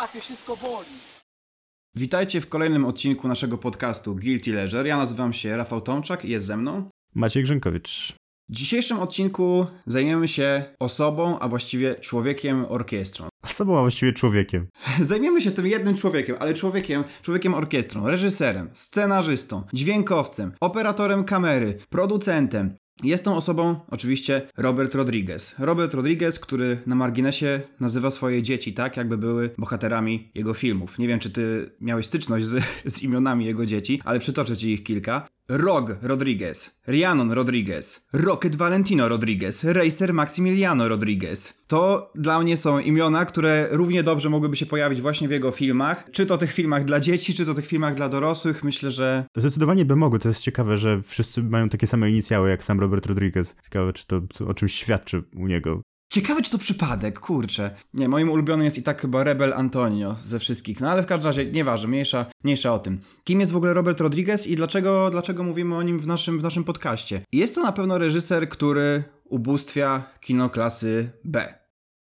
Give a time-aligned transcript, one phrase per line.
[0.00, 0.88] łapie, wszystko boli.
[1.94, 4.88] Witajcie w kolejnym odcinku naszego podcastu Guilty Leisure.
[4.88, 8.14] Ja nazywam się Rafał Tomczak i jest ze mną Maciej Grzękowicz.
[8.48, 13.28] W dzisiejszym odcinku zajmiemy się osobą, a właściwie człowiekiem orkiestrą.
[13.42, 14.66] Osobą, a właściwie człowiekiem.
[15.10, 22.76] Zajmiemy się tym jednym człowiekiem, ale człowiekiem, człowiekiem orkiestrą, reżyserem, scenarzystą, dźwiękowcem, operatorem kamery, producentem.
[23.04, 25.54] Jest tą osobą oczywiście Robert Rodriguez.
[25.58, 30.98] Robert Rodriguez, który na marginesie nazywa swoje dzieci tak, jakby były bohaterami jego filmów.
[30.98, 32.64] Nie wiem, czy ty miałeś styczność z,
[32.94, 35.28] z imionami jego dzieci, ale przytoczę ci ich kilka.
[35.52, 41.54] Rog Rodriguez, Rhiannon Rodriguez, Rocket Valentino Rodriguez, Racer Maximiliano Rodriguez.
[41.66, 46.04] To dla mnie są imiona, które równie dobrze mogłyby się pojawić właśnie w jego filmach.
[46.12, 48.64] Czy to tych filmach dla dzieci, czy to tych filmach dla dorosłych.
[48.64, 49.24] Myślę, że...
[49.36, 50.18] Zdecydowanie by mogły.
[50.18, 53.56] To jest ciekawe, że wszyscy mają takie same inicjały jak sam Robert Rodriguez.
[53.64, 55.82] Ciekawe, czy to o czymś świadczy u niego.
[56.12, 57.70] Ciekawe, czy to przypadek, kurczę.
[57.94, 60.80] Nie, moim ulubionym jest i tak chyba Rebel Antonio ze wszystkich.
[60.80, 63.00] No ale w każdym razie, nieważne, mniejsza, mniejsza o tym.
[63.24, 66.42] Kim jest w ogóle Robert Rodriguez i dlaczego, dlaczego mówimy o nim w naszym, w
[66.42, 67.22] naszym podcaście?
[67.32, 71.54] Jest to na pewno reżyser, który ubóstwia kino klasy B.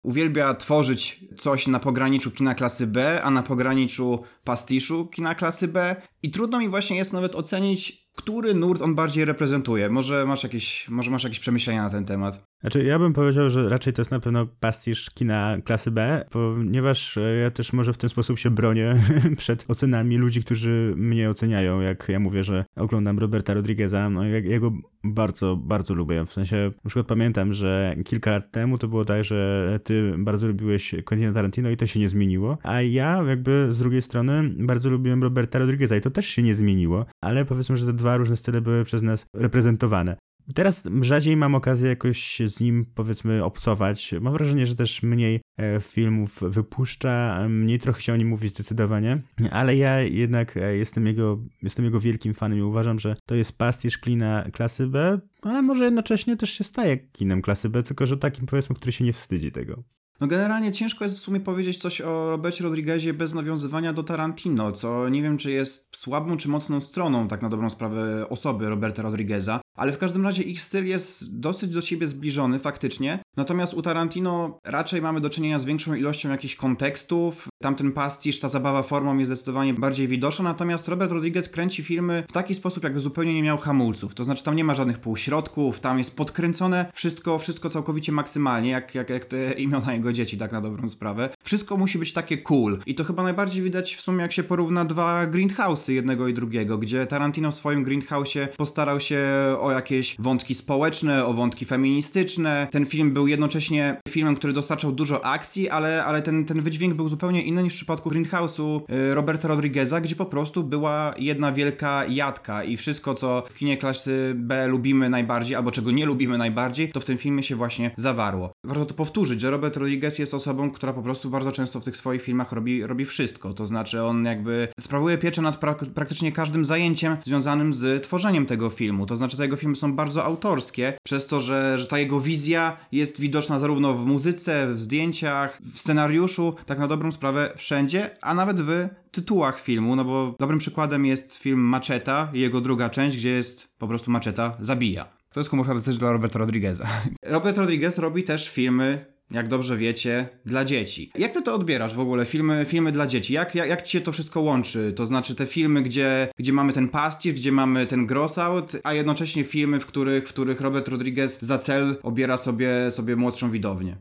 [0.03, 5.97] Uwielbia tworzyć coś na pograniczu kina klasy B, a na pograniczu pastiszu kina klasy B
[6.23, 9.91] i trudno mi właśnie jest nawet ocenić, który nurt on bardziej reprezentuje.
[9.91, 12.48] Może masz jakieś, może masz jakieś przemyślenia na ten temat?
[12.61, 17.17] Znaczy, ja bym powiedział, że raczej to jest na pewno pastisz kina klasy B, ponieważ
[17.17, 18.97] e, ja też może w ten sposób się bronię
[19.39, 24.39] przed ocenami ludzi, którzy mnie oceniają, jak ja mówię, że oglądam Roberta Rodrigueza, no ja,
[24.39, 24.73] ja go
[25.05, 26.27] bardzo, bardzo lubię.
[26.27, 30.47] W sensie, na przykład pamiętam, że kilka lat temu to było tak, że ty bardzo
[30.47, 34.91] lubiłeś Quentin Tarantino i to się nie zmieniło, a ja jakby z drugiej strony bardzo
[34.91, 38.36] lubiłem Roberta Rodrigueza i to też się nie zmieniło, ale powiedzmy, że te dwa różne
[38.36, 40.17] style były przez nas reprezentowane.
[40.55, 44.15] Teraz rzadziej mam okazję jakoś z nim, powiedzmy, obcować.
[44.21, 49.23] Mam wrażenie, że też mniej e, filmów wypuszcza, mniej trochę się o nim mówi zdecydowanie,
[49.51, 53.58] ale ja jednak e, jestem jego, jestem jego wielkim fanem i uważam, że to jest
[53.58, 58.17] pastisz klina klasy B, ale może jednocześnie też się staje kinem klasy B, tylko że
[58.17, 59.85] takim, powiedzmy, który się nie wstydzi tego.
[60.20, 64.73] No generalnie ciężko jest w sumie powiedzieć coś o Robercie Rodriguezie bez nawiązywania do Tarantino,
[64.73, 69.03] co nie wiem czy jest słabą czy mocną stroną tak na dobrą sprawę osoby Roberta
[69.03, 73.83] Rodrigueza, ale w każdym razie ich styl jest dosyć do siebie zbliżony faktycznie, natomiast u
[73.83, 79.19] Tarantino raczej mamy do czynienia z większą ilością jakichś kontekstów, tamten pastisz, ta zabawa formą
[79.19, 83.42] jest zdecydowanie bardziej widoczna, natomiast Robert Rodriguez kręci filmy w taki sposób, jakby zupełnie nie
[83.42, 88.13] miał hamulców, to znaczy tam nie ma żadnych półśrodków, tam jest podkręcone wszystko, wszystko całkowicie
[88.13, 91.29] maksymalnie, jak, jak, jak te imiona jego dzieci, tak na dobrą sprawę.
[91.42, 94.85] Wszystko musi być takie cool i to chyba najbardziej widać w sumie jak się porówna
[94.85, 99.19] dwa Greenhouse'y jednego i drugiego, gdzie Tarantino w swoim Greenhouse'ie postarał się
[99.61, 102.69] o jakieś wątki społeczne, o wątki feministyczne.
[102.70, 107.08] Ten film był jednocześnie filmem, który dostarczał dużo akcji, ale, ale ten, ten wydźwięk był
[107.08, 112.05] zupełnie inny niż w przypadku Greenhouse'u y, Roberta Rodrigueza, gdzie po prostu była jedna wielka
[112.07, 116.89] jadka i wszystko, co w kinie klasy B lubimy najbardziej, albo czego nie lubimy najbardziej,
[116.89, 118.53] to w tym filmie się właśnie zawarło.
[118.64, 121.97] Warto to powtórzyć, że Robert Rodriguez jest osobą, która po prostu bardzo często w tych
[121.97, 123.53] swoich filmach robi, robi wszystko.
[123.53, 128.70] To znaczy on jakby sprawuje pieczę nad pra praktycznie każdym zajęciem związanym z tworzeniem tego
[128.70, 129.06] filmu.
[129.06, 132.76] To znaczy te jego filmy są bardzo autorskie, przez to, że, że ta jego wizja
[132.93, 138.35] jest widoczna zarówno w muzyce, w zdjęciach, w scenariuszu, tak na dobrą sprawę wszędzie, a
[138.35, 143.17] nawet w tytułach filmu, no bo dobrym przykładem jest film Macheta i jego druga część,
[143.17, 145.19] gdzie jest po prostu Macheta zabija.
[145.32, 146.87] To jest humor charakterystyczny dla Roberta Rodrigueza.
[147.23, 151.11] Robert Rodriguez robi też filmy jak dobrze wiecie, dla dzieci.
[151.19, 153.32] Jak ty to odbierasz w ogóle, filmy, filmy dla dzieci?
[153.32, 154.93] Jak, jak, jak ci się to wszystko łączy?
[154.93, 158.94] To znaczy te filmy, gdzie, gdzie mamy ten pastisz, gdzie mamy ten gross out, a
[158.94, 163.97] jednocześnie filmy, w których, w których Robert Rodriguez za cel obiera sobie, sobie młodszą widownię.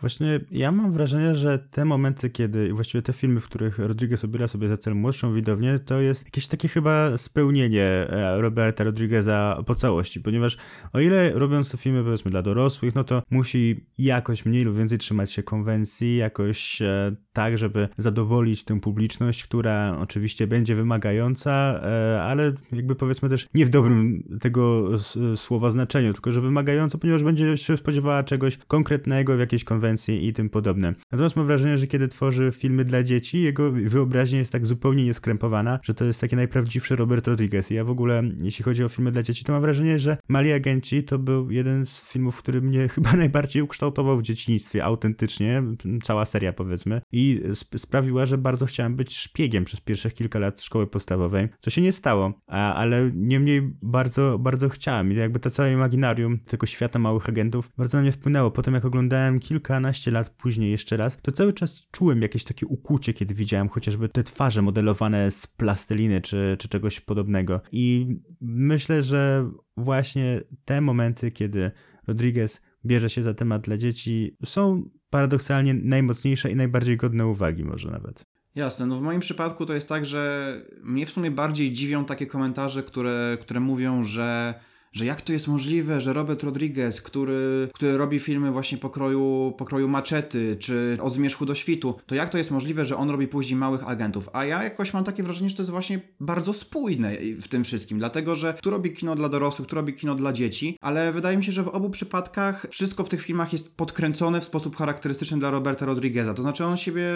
[0.00, 4.48] Właśnie ja mam wrażenie, że te momenty, kiedy właściwie te filmy, w których Rodriguez obiera
[4.48, 9.74] sobie za cel młodszą widownię, to jest jakieś takie chyba spełnienie e, Roberta Rodrigueza po
[9.74, 10.56] całości, ponieważ
[10.92, 14.98] o ile robiąc te filmy powiedzmy dla dorosłych, no to musi jakoś mniej lub więcej
[14.98, 22.22] trzymać się konwencji, jakoś e, tak, żeby zadowolić tę publiczność, która oczywiście będzie wymagająca, e,
[22.22, 24.90] ale jakby powiedzmy też nie w dobrym tego
[25.36, 30.32] słowa znaczeniu, tylko że wymagająca, ponieważ będzie się spodziewała czegoś konkretnego w jakiejś konwencji i
[30.32, 30.94] tym podobne.
[31.12, 35.78] Natomiast mam wrażenie, że kiedy tworzy filmy dla dzieci, jego wyobraźnia jest tak zupełnie nieskrępowana,
[35.82, 37.70] że to jest taki najprawdziwszy Robert Rodriguez.
[37.70, 40.52] I ja w ogóle, jeśli chodzi o filmy dla dzieci, to mam wrażenie, że Mali
[40.52, 45.62] Agenci to był jeden z filmów, który mnie chyba najbardziej ukształtował w dzieciństwie, autentycznie,
[46.02, 47.00] cała seria powiedzmy.
[47.12, 47.23] I
[47.60, 51.82] sp sprawiła, że bardzo chciałem być szpiegiem przez pierwsze kilka lat szkoły podstawowej, co się
[51.82, 56.98] nie stało, a, ale niemniej bardzo, bardzo chciałem i jakby to całe imaginarium tego świata
[56.98, 58.50] małych agentów bardzo na mnie wpłynęło.
[58.50, 63.12] Potem jak oglądałem kilkanaście lat później jeszcze raz, to cały czas czułem jakieś takie ukucie,
[63.12, 68.06] kiedy widziałem chociażby te twarze modelowane z plasteliny czy, czy czegoś podobnego i
[68.40, 71.70] myślę, że właśnie te momenty, kiedy
[72.06, 77.90] Rodriguez bierze się za temat dla dzieci, są paradoksalnie najmocniejsze i najbardziej godne uwagi, może
[77.90, 78.24] nawet.
[78.54, 82.26] Jasne, no w moim przypadku to jest tak, że mnie w sumie bardziej dziwią takie
[82.26, 84.54] komentarze, które, które mówią, że
[84.94, 89.88] że jak to jest możliwe, że Robert Rodriguez, który, który robi filmy właśnie pokroju, pokroju
[89.88, 93.56] Maczety, czy Od Zmierzchu do Świtu, to jak to jest możliwe, że on robi później
[93.56, 94.28] małych agentów?
[94.32, 97.98] A ja jakoś mam takie wrażenie, że to jest właśnie bardzo spójne w tym wszystkim,
[97.98, 101.44] dlatego, że tu robi kino dla dorosłych, tu robi kino dla dzieci, ale wydaje mi
[101.44, 105.50] się, że w obu przypadkach wszystko w tych filmach jest podkręcone w sposób charakterystyczny dla
[105.50, 107.06] Roberta Rodrigueza, to znaczy on siebie,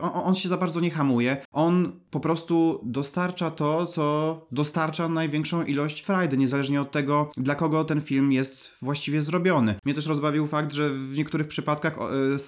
[0.00, 5.64] on, on się za bardzo nie hamuje, on po prostu dostarcza to, co dostarcza największą
[5.64, 9.74] ilość frajdy, niezależnie od tego, dla kogo ten film jest właściwie zrobiony.
[9.84, 11.98] Mnie też rozbawił fakt, że w niektórych przypadkach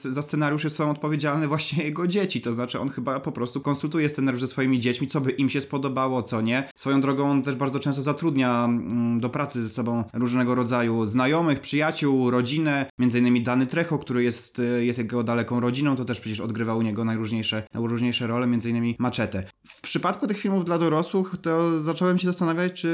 [0.07, 4.09] e, za scenariusze są odpowiedzialne właśnie jego dzieci, to znaczy on chyba po prostu konsultuje
[4.09, 6.69] scenariusz ze swoimi dziećmi, co by im się spodobało, co nie.
[6.77, 11.61] Swoją drogą on też bardzo często zatrudnia mm, do pracy ze sobą różnego rodzaju znajomych,
[11.61, 16.21] przyjaciół, rodzinę, między innymi Dany Trecho, który jest, e, jest jego daleką rodziną, to też
[16.21, 19.45] przecież odgrywał u niego najróżniejsze, najróżniejsze role, między innymi Maczetę.
[19.67, 22.91] W przypadku tych filmów dla dorosłych to zacząłem się zastanawiać, czy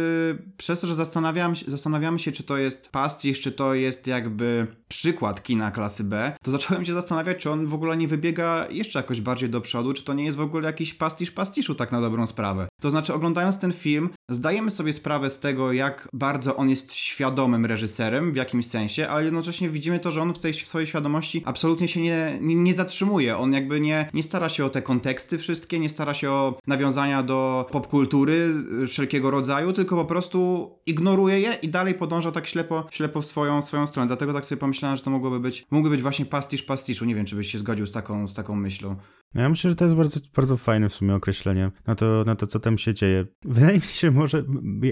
[0.56, 4.66] przez to, że zastanawiam się, zastanawiamy się, czy to jest pastisz, czy to jest jakby
[4.88, 8.98] przykład kina klasy B, to zacząłem się zastanawiać, czy on w ogóle nie wybiega jeszcze
[8.98, 12.00] jakoś bardziej do przodu, czy to nie jest w ogóle jakiś pastisz pastiszu tak na
[12.00, 12.68] dobrą sprawę.
[12.80, 17.66] To znaczy, oglądając ten film, zdajemy sobie sprawę z tego, jak bardzo on jest świadomym
[17.66, 21.42] reżyserem w jakimś sensie, ale jednocześnie widzimy to, że on w tej w swojej świadomości
[21.44, 23.36] absolutnie się nie, nie, nie zatrzymuje.
[23.38, 27.22] On jakby nie, nie stara się o te konteksty wszystkie, nie stara się o nawiązania
[27.22, 28.54] do popkultury
[28.88, 33.62] wszelkiego rodzaju, tylko po prostu ignoruje je i dalej podąża tak ślepo, ślepo w swoją,
[33.62, 34.06] swoją stronę.
[34.06, 37.04] Dlatego tak sobie pomyślałem, że to mogłoby być, mógłby być właśnie pastisz pastiszu.
[37.04, 38.96] Nie wiem, czy byś się zgodził z taką, z taką myślą.
[39.34, 42.34] No ja myślę, że to jest bardzo, bardzo fajne w sumie określenie na to, na
[42.34, 43.26] to, co tam się dzieje.
[43.44, 44.44] Wydaje mi się, że może.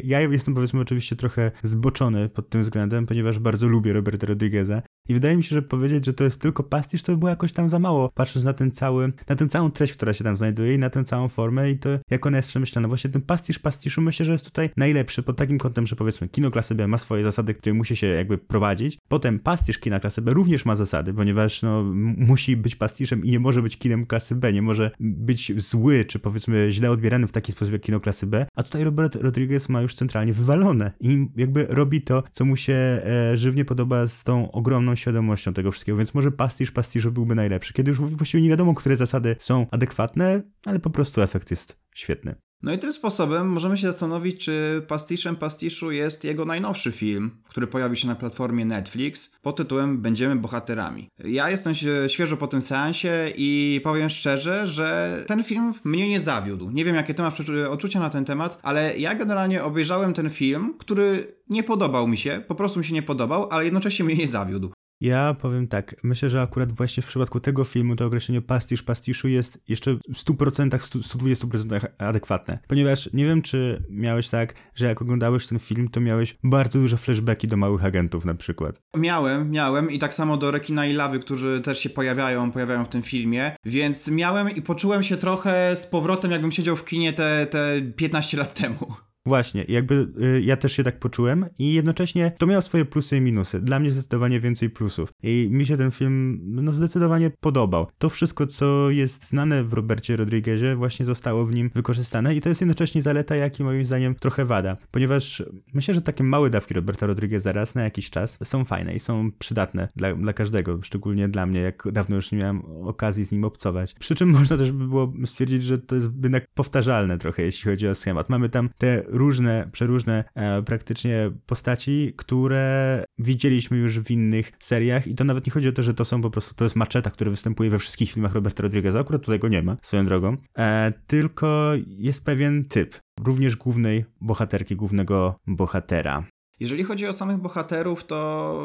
[0.05, 5.15] Ja jestem powiedzmy oczywiście trochę zboczony pod tym względem, ponieważ bardzo lubię Roberta Rodrigueza i
[5.15, 7.69] wydaje mi się, że powiedzieć, że to jest tylko pastisz, to by było jakoś tam
[7.69, 10.79] za mało, patrząc na ten cały, na tę całą treść, która się tam znajduje i
[10.79, 12.89] na tę całą formę i to, jak ona jest przemyślana.
[12.89, 16.51] Właśnie ten pastisz pastiszu myślę, że jest tutaj najlepszy pod takim kątem, że powiedzmy kino
[16.51, 18.99] klasy B ma swoje zasady, które musi się jakby prowadzić.
[19.09, 21.85] Potem pastisz kina klasy B również ma zasady, ponieważ no,
[22.17, 26.19] musi być pastiszem i nie może być kinem klasy B, nie może być zły, czy
[26.19, 29.83] powiedzmy źle odbierany w taki sposób jak kino klasy B, a tutaj Robert Rodriguez ma
[29.83, 34.53] już centralnie wywalone i jakby robi to, co mu się e, żywnie podoba z tą
[34.53, 38.75] ogromną świadomością tego wszystkiego, więc może pastisz pastiszu byłby najlepszy, kiedy już właściwie nie wiadomo,
[38.75, 42.35] które zasady są adekwatne, ale po prostu efekt jest świetny.
[42.63, 47.67] No i tym sposobem możemy się zastanowić, czy Pastiszem Pastiszu jest jego najnowszy film, który
[47.67, 51.09] pojawi się na platformie Netflix pod tytułem Będziemy bohaterami.
[51.25, 51.75] Ja jestem
[52.07, 56.71] świeżo po tym seansie i powiem szczerze, że ten film mnie nie zawiódł.
[56.71, 60.75] Nie wiem, jakie ty masz odczucia na ten temat, ale ja generalnie obejrzałem ten film,
[60.79, 64.29] który nie podobał mi się, po prostu mi się nie podobał, ale jednocześnie mnie nie
[64.29, 64.73] zawiódł.
[65.05, 69.29] Ja powiem tak, myślę, że akurat właśnie w przypadku tego filmu to określenie pastisz pastiszu
[69.29, 72.59] jest jeszcze w 100%, 120% adekwatne.
[72.69, 76.97] Ponieważ nie wiem, czy miałeś tak, że jak oglądałeś ten film, to miałeś bardzo dużo
[76.97, 78.81] flashbacki do małych agentów na przykład.
[78.97, 82.89] Miałem, miałem i tak samo do Rekina i Lawy, którzy też się pojawiają, pojawiają w
[82.89, 87.47] tym filmie, więc miałem i poczułem się trochę z powrotem, jakbym siedział w kinie te,
[87.47, 88.95] te 15 lat temu.
[89.27, 93.21] Właśnie, jakby y, ja też się tak poczułem i jednocześnie to miało swoje plusy i
[93.21, 93.61] minusy.
[93.61, 95.13] Dla mnie zdecydowanie więcej plusów.
[95.23, 97.87] I mi się ten film no zdecydowanie podobał.
[97.99, 102.49] To wszystko, co jest znane w Robercie Rodriguezie, właśnie zostało w nim wykorzystane i to
[102.49, 104.77] jest jednocześnie zaleta, jak i moim zdaniem trochę wada.
[104.91, 105.43] Ponieważ
[105.75, 109.31] myślę, że takie małe dawki Roberta Rodrigueza raz na jakiś czas są fajne i są
[109.39, 113.45] przydatne dla, dla każdego, szczególnie dla mnie, jak dawno już nie miałem okazji z nim
[113.45, 113.95] obcować.
[113.95, 117.89] Przy czym można też by było stwierdzić, że to jest jednak powtarzalne trochę, jeśli chodzi
[117.89, 118.29] o schemat.
[118.29, 125.07] Mamy tam te różne, przeróżne e, praktycznie postaci, które widzieliśmy już w innych seriach.
[125.07, 127.11] I to nawet nie chodzi o to, że to są po prostu, to jest maczeta,
[127.11, 130.93] który występuje we wszystkich filmach Roberta Rodrigueza, akurat tutaj go nie ma, swoją drogą, e,
[131.07, 136.25] tylko jest pewien typ, również głównej bohaterki, głównego bohatera.
[136.61, 138.61] Jeżeli chodzi o samych bohaterów, to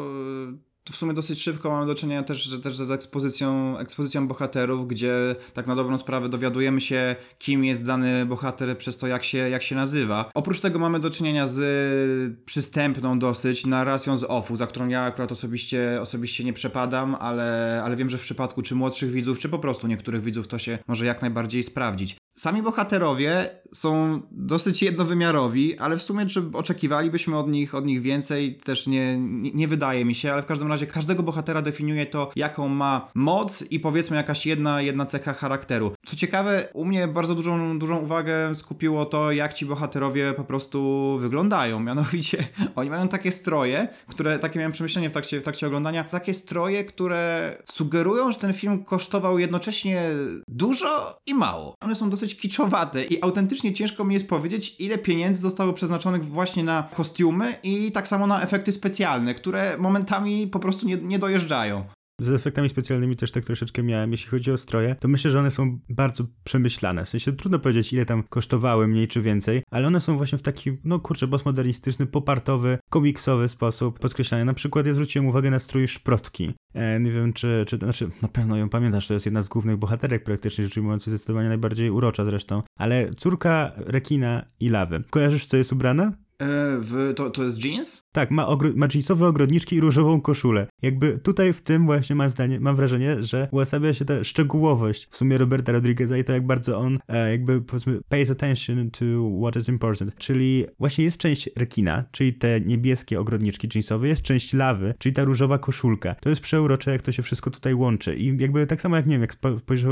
[0.92, 5.66] w sumie dosyć szybko mamy do czynienia też, też z ekspozycją, ekspozycją bohaterów, gdzie tak
[5.66, 9.76] na dobrą sprawę dowiadujemy się, kim jest dany bohater przez to, jak się, jak się
[9.76, 10.30] nazywa.
[10.34, 15.32] Oprócz tego mamy do czynienia z przystępną dosyć narracją z OFU, za którą ja akurat
[15.32, 19.58] osobiście, osobiście nie przepadam, ale, ale wiem, że w przypadku czy młodszych widzów, czy po
[19.58, 22.16] prostu niektórych widzów to się może jak najbardziej sprawdzić.
[22.38, 28.54] Sami bohaterowie są dosyć jednowymiarowi, ale w sumie czy oczekiwalibyśmy od nich, od nich więcej,
[28.54, 29.18] też nie,
[29.54, 33.62] nie, wydaje mi się, ale w każdym razie każdego bohatera definiuje to, jaką ma moc
[33.62, 35.92] i powiedzmy jakaś jedna, jedna cecha charakteru.
[36.06, 41.18] Co ciekawe, u mnie bardzo dużą, dużą uwagę skupiło to, jak ci bohaterowie po prostu
[41.20, 41.80] wyglądają.
[41.80, 42.38] Mianowicie
[42.76, 46.84] oni mają takie stroje, które, takie miałem przemyślenie w trakcie, w trakcie oglądania, takie stroje,
[46.84, 50.02] które sugerują, że ten film kosztował jednocześnie
[50.48, 51.74] dużo i mało.
[51.80, 56.64] One są dosyć kiczowate i autentycznie ciężko mi jest powiedzieć, ile pieniędzy zostało przeznaczonych właśnie
[56.64, 61.84] na kostiumy i tak samo na efekty specjalne, które momentami po prostu nie, nie dojeżdżają.
[62.20, 65.50] Z efektami specjalnymi też tak troszeczkę miałem, jeśli chodzi o stroje, to myślę, że one
[65.50, 67.04] są bardzo przemyślane.
[67.04, 70.42] W sensie trudno powiedzieć, ile tam kosztowały, mniej czy więcej, ale one są właśnie w
[70.42, 74.44] taki, no kurczę, postmodernistyczny, popartowy, komiksowy sposób podkreślane.
[74.44, 76.54] Na przykład ja zwróciłem uwagę na strój szprotki.
[76.74, 79.76] E, nie wiem, czy, czy, znaczy, na pewno ją pamiętasz, to jest jedna z głównych
[79.76, 85.02] bohaterek praktycznie, rzecz ujmując, zdecydowanie najbardziej urocza zresztą, ale córka rekina i lawy.
[85.10, 86.12] Kojarzysz, co jest ubrana?
[86.40, 86.46] E,
[86.80, 88.02] w, to, to jest jeans?
[88.12, 90.66] Tak, ma, ogro- ma jeansowe ogrodniczki i różową koszulę.
[90.82, 95.16] Jakby tutaj w tym właśnie mam zdanie, mam wrażenie, że uosabia się ta szczegółowość w
[95.16, 99.04] sumie Roberta Rodrigueza i to jak bardzo on e, jakby powiedzmy pays attention to
[99.42, 100.14] what is important.
[100.16, 105.24] Czyli właśnie jest część rekina, czyli te niebieskie ogrodniczki jeansowe, jest część lawy, czyli ta
[105.24, 106.14] różowa koszulka.
[106.14, 108.16] To jest przeurocze, jak to się wszystko tutaj łączy.
[108.16, 109.34] I jakby tak samo jak, nie wiem, jak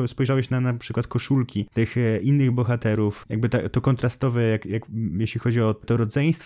[0.06, 4.82] spojrzałeś, na na przykład koszulki tych e, innych bohaterów, jakby ta, to kontrastowe, jak, jak
[5.18, 6.37] jeśli chodzi o to rodzeństwo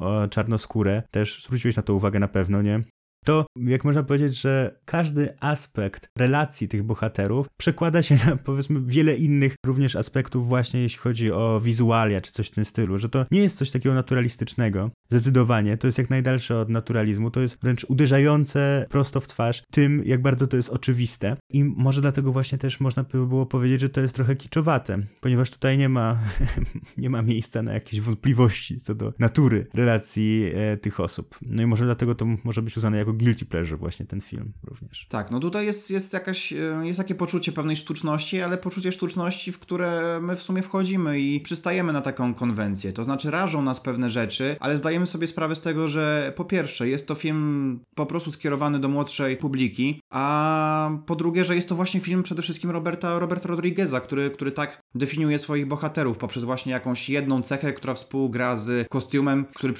[0.00, 2.80] e, czarnoskóre, też zwróciłeś na to uwagę na pewno, nie?
[3.24, 9.14] To jak można powiedzieć, że każdy aspekt relacji tych bohaterów przekłada się na powiedzmy wiele
[9.14, 13.26] innych również aspektów właśnie jeśli chodzi o wizualia czy coś w tym stylu, że to
[13.30, 17.84] nie jest coś takiego naturalistycznego, zdecydowanie, to jest jak najdalsze od naturalizmu, to jest wręcz
[17.84, 21.36] uderzające prosto w twarz tym, jak bardzo to jest oczywiste.
[21.52, 25.50] I może dlatego właśnie też można by było powiedzieć, że to jest trochę kiczowate, ponieważ
[25.50, 26.18] tutaj nie ma,
[26.96, 31.38] nie ma miejsca na jakieś wątpliwości co do natury relacji e, tych osób.
[31.42, 35.06] No i może dlatego to może być uznane jako guilty pleasure właśnie ten film również.
[35.08, 39.52] Tak, no tutaj jest, jest jakaś, e, jest takie poczucie pewnej sztuczności, ale poczucie sztuczności,
[39.52, 42.92] w które my w sumie wchodzimy i przystajemy na taką konwencję.
[42.92, 46.88] To znaczy rażą nas pewne rzeczy, ale zdajemy sobie sprawę z tego, że po pierwsze
[46.88, 51.74] jest to film po prostu skierowany do młodszej publiki, a po drugie, że jest to
[51.74, 56.72] właśnie film przede wszystkim Roberta, Roberta Rodrigueza, który, który tak definiuje swoich bohaterów poprzez właśnie
[56.72, 59.72] jakąś jedną cechę, która współgra z kostiumem, który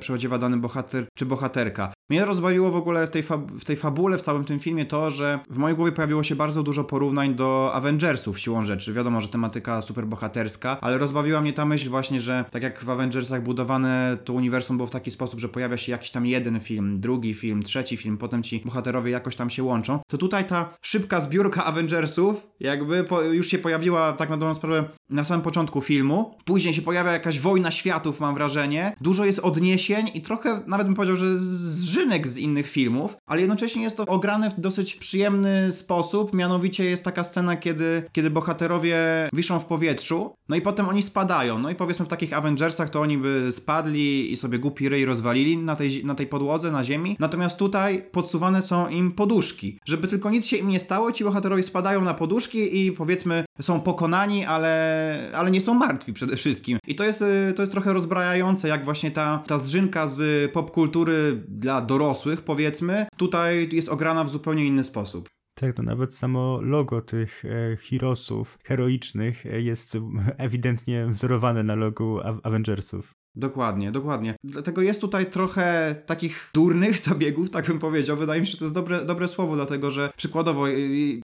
[0.00, 1.92] przechodziewa dany bohater czy bohaterka.
[2.10, 3.22] Mnie rozbawiło w ogóle w tej,
[3.58, 6.62] w tej fabule, w całym tym filmie to, że w mojej głowie pojawiło się bardzo
[6.62, 8.92] dużo porównań do Avengersów siłą rzeczy.
[8.92, 13.42] Wiadomo, że tematyka superbohaterska, ale rozbawiła mnie ta myśl właśnie, że tak jak w Avengersach
[13.42, 17.34] budowane to uniwersum było w taki sposób, że pojawia się jakiś tam jeden film, drugi
[17.34, 21.64] film, trzeci film, potem ci bohaterowie jakoś tam się łączą, to tutaj ta szybka zbiórka
[21.64, 26.36] Avengersów jakby po, już się pojawiła tak na dobrą sprawę na samym początku filmu.
[26.44, 28.96] Później się pojawia jakaś wojna światów, mam wrażenie.
[29.00, 33.82] Dużo jest odniesień i trochę nawet bym powiedział, że zżynek z innych filmów, ale jednocześnie
[33.82, 36.34] jest to ograne w dosyć przyjemny sposób.
[36.34, 38.96] Mianowicie jest taka scena, kiedy, kiedy bohaterowie
[39.32, 41.58] wiszą w powietrzu, no i potem oni spadają.
[41.58, 45.56] No i powiedzmy w takich Avengersach to oni by spadli i sobie głupi ryj rozwalili
[45.56, 47.16] na tej, na tej podłodze, na ziemi.
[47.18, 49.78] Natomiast tutaj podsuwane są im poduszki.
[49.86, 53.80] Żeby tylko nic się im nie stało, ci bohaterowie spadają na poduszki i powiedzmy są
[53.80, 56.78] pokonani, ale, ale nie są martwi przede wszystkim.
[56.86, 57.24] I to jest,
[57.56, 63.68] to jest trochę rozbrajające, jak właśnie ta, ta zżynka z popkultury dla dorosłych, powiedzmy, tutaj
[63.72, 65.28] jest ograna w zupełnie inny sposób.
[65.54, 69.98] Tak, to nawet samo logo tych e, Heroesów heroicznych e, jest
[70.46, 73.12] ewidentnie wzorowane na logo Avengersów.
[73.36, 74.34] Dokładnie, dokładnie.
[74.44, 78.16] Dlatego jest tutaj trochę takich durnych zabiegów, tak bym powiedział.
[78.16, 80.64] Wydaje mi się, że to jest dobre, dobre słowo, dlatego że przykładowo,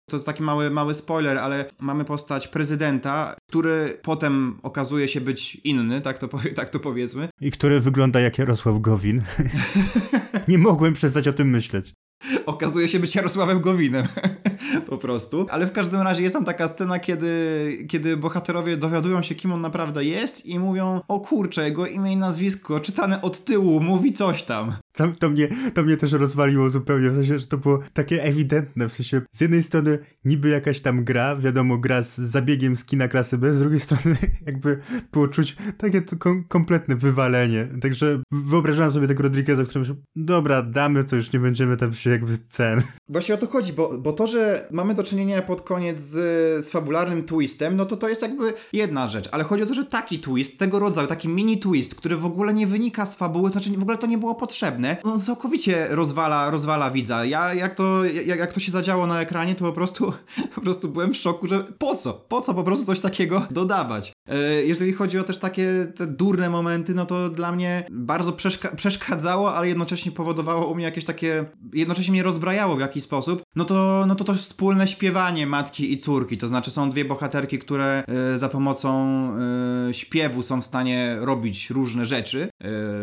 [0.10, 5.56] to jest taki mały, mały spoiler, ale mamy postać prezydenta, który potem okazuje się być
[5.56, 7.30] inny, tak to, tak to powiedzmy.
[7.42, 9.22] I który wygląda jak Jarosław Gowin.
[10.48, 11.94] Nie mogłem przestać o tym myśleć
[12.46, 14.06] okazuje się być Jarosławem Gowinem.
[14.92, 15.46] Po prostu.
[15.50, 17.28] Ale w każdym razie jest tam taka scena, kiedy,
[17.88, 22.18] kiedy bohaterowie dowiadują się, kim on naprawdę jest i mówią, o kurczę, jego imię i
[22.18, 24.72] nazwisko czytane od tyłu, mówi coś tam.
[24.94, 28.90] to, to, mnie, to mnie też rozwaliło zupełnie, w sensie, że to było takie ewidentne,
[28.90, 33.08] w sensie z jednej strony niby jakaś tam gra, wiadomo, gra z zabiegiem z kina
[33.08, 34.80] klasy B, z drugiej strony jakby
[35.12, 37.68] było czuć takie kom kompletne wywalenie.
[37.82, 42.10] Także wyobrażałem sobie tego Rodrigueza, który myślał, dobra, damy to, już nie będziemy tam się
[42.10, 42.82] jakby cen.
[43.10, 46.70] Właśnie o to chodzi, bo, bo to, że mamy do czynienia pod koniec z, z
[46.70, 50.20] fabularnym twistem, no to to jest jakby jedna rzecz, ale chodzi o to, że taki
[50.20, 53.78] twist, tego rodzaju, taki mini twist, który w ogóle nie wynika z fabuły, to znaczy
[53.78, 57.26] w ogóle to nie było potrzebne, no całkowicie rozwala, rozwala widza.
[57.26, 60.14] Ja jak to, jak, jak to się zadziało na ekranie, to po prostu,
[60.56, 62.14] po prostu byłem w szoku, że po co?
[62.14, 64.14] Po co po prostu coś takiego dodawać?
[64.30, 68.76] E, jeżeli chodzi o też takie te durne momenty, no to dla mnie bardzo przeszka
[68.76, 73.66] przeszkadzało, ale jednocześnie powodowało u mnie jakieś takie, jednocześnie mnie rozbrajało w jakiś sposób, no
[73.66, 74.34] to, no to to
[74.72, 78.04] wspólne śpiewanie matki i córki, to znaczy są dwie bohaterki, które
[78.36, 79.30] y, za pomocą
[79.90, 82.50] y, śpiewu są w stanie robić różne rzeczy, y,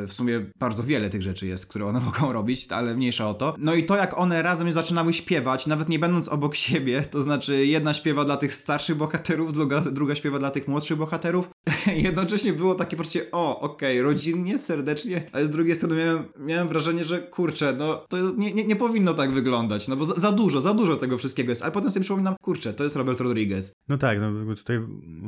[0.07, 3.55] w sumie bardzo wiele tych rzeczy jest, które one mogą robić, ale mniejsza o to.
[3.59, 7.67] No i to jak one razem zaczynały śpiewać, nawet nie będąc obok siebie, to znaczy
[7.67, 11.51] jedna śpiewa dla tych starszych bohaterów, druga, druga śpiewa dla tych młodszych bohaterów,
[12.09, 16.69] jednocześnie było takie poczucie, o, okej, okay, rodzinnie, serdecznie, ale z drugiej strony miałem, miałem
[16.69, 20.33] wrażenie, że kurczę, no to nie, nie, nie powinno tak wyglądać, no bo za, za,
[20.33, 23.73] dużo, za dużo tego wszystkiego jest, ale potem sobie przypominam, kurczę, to jest Robert Rodriguez.
[23.89, 24.81] No tak, no tutaj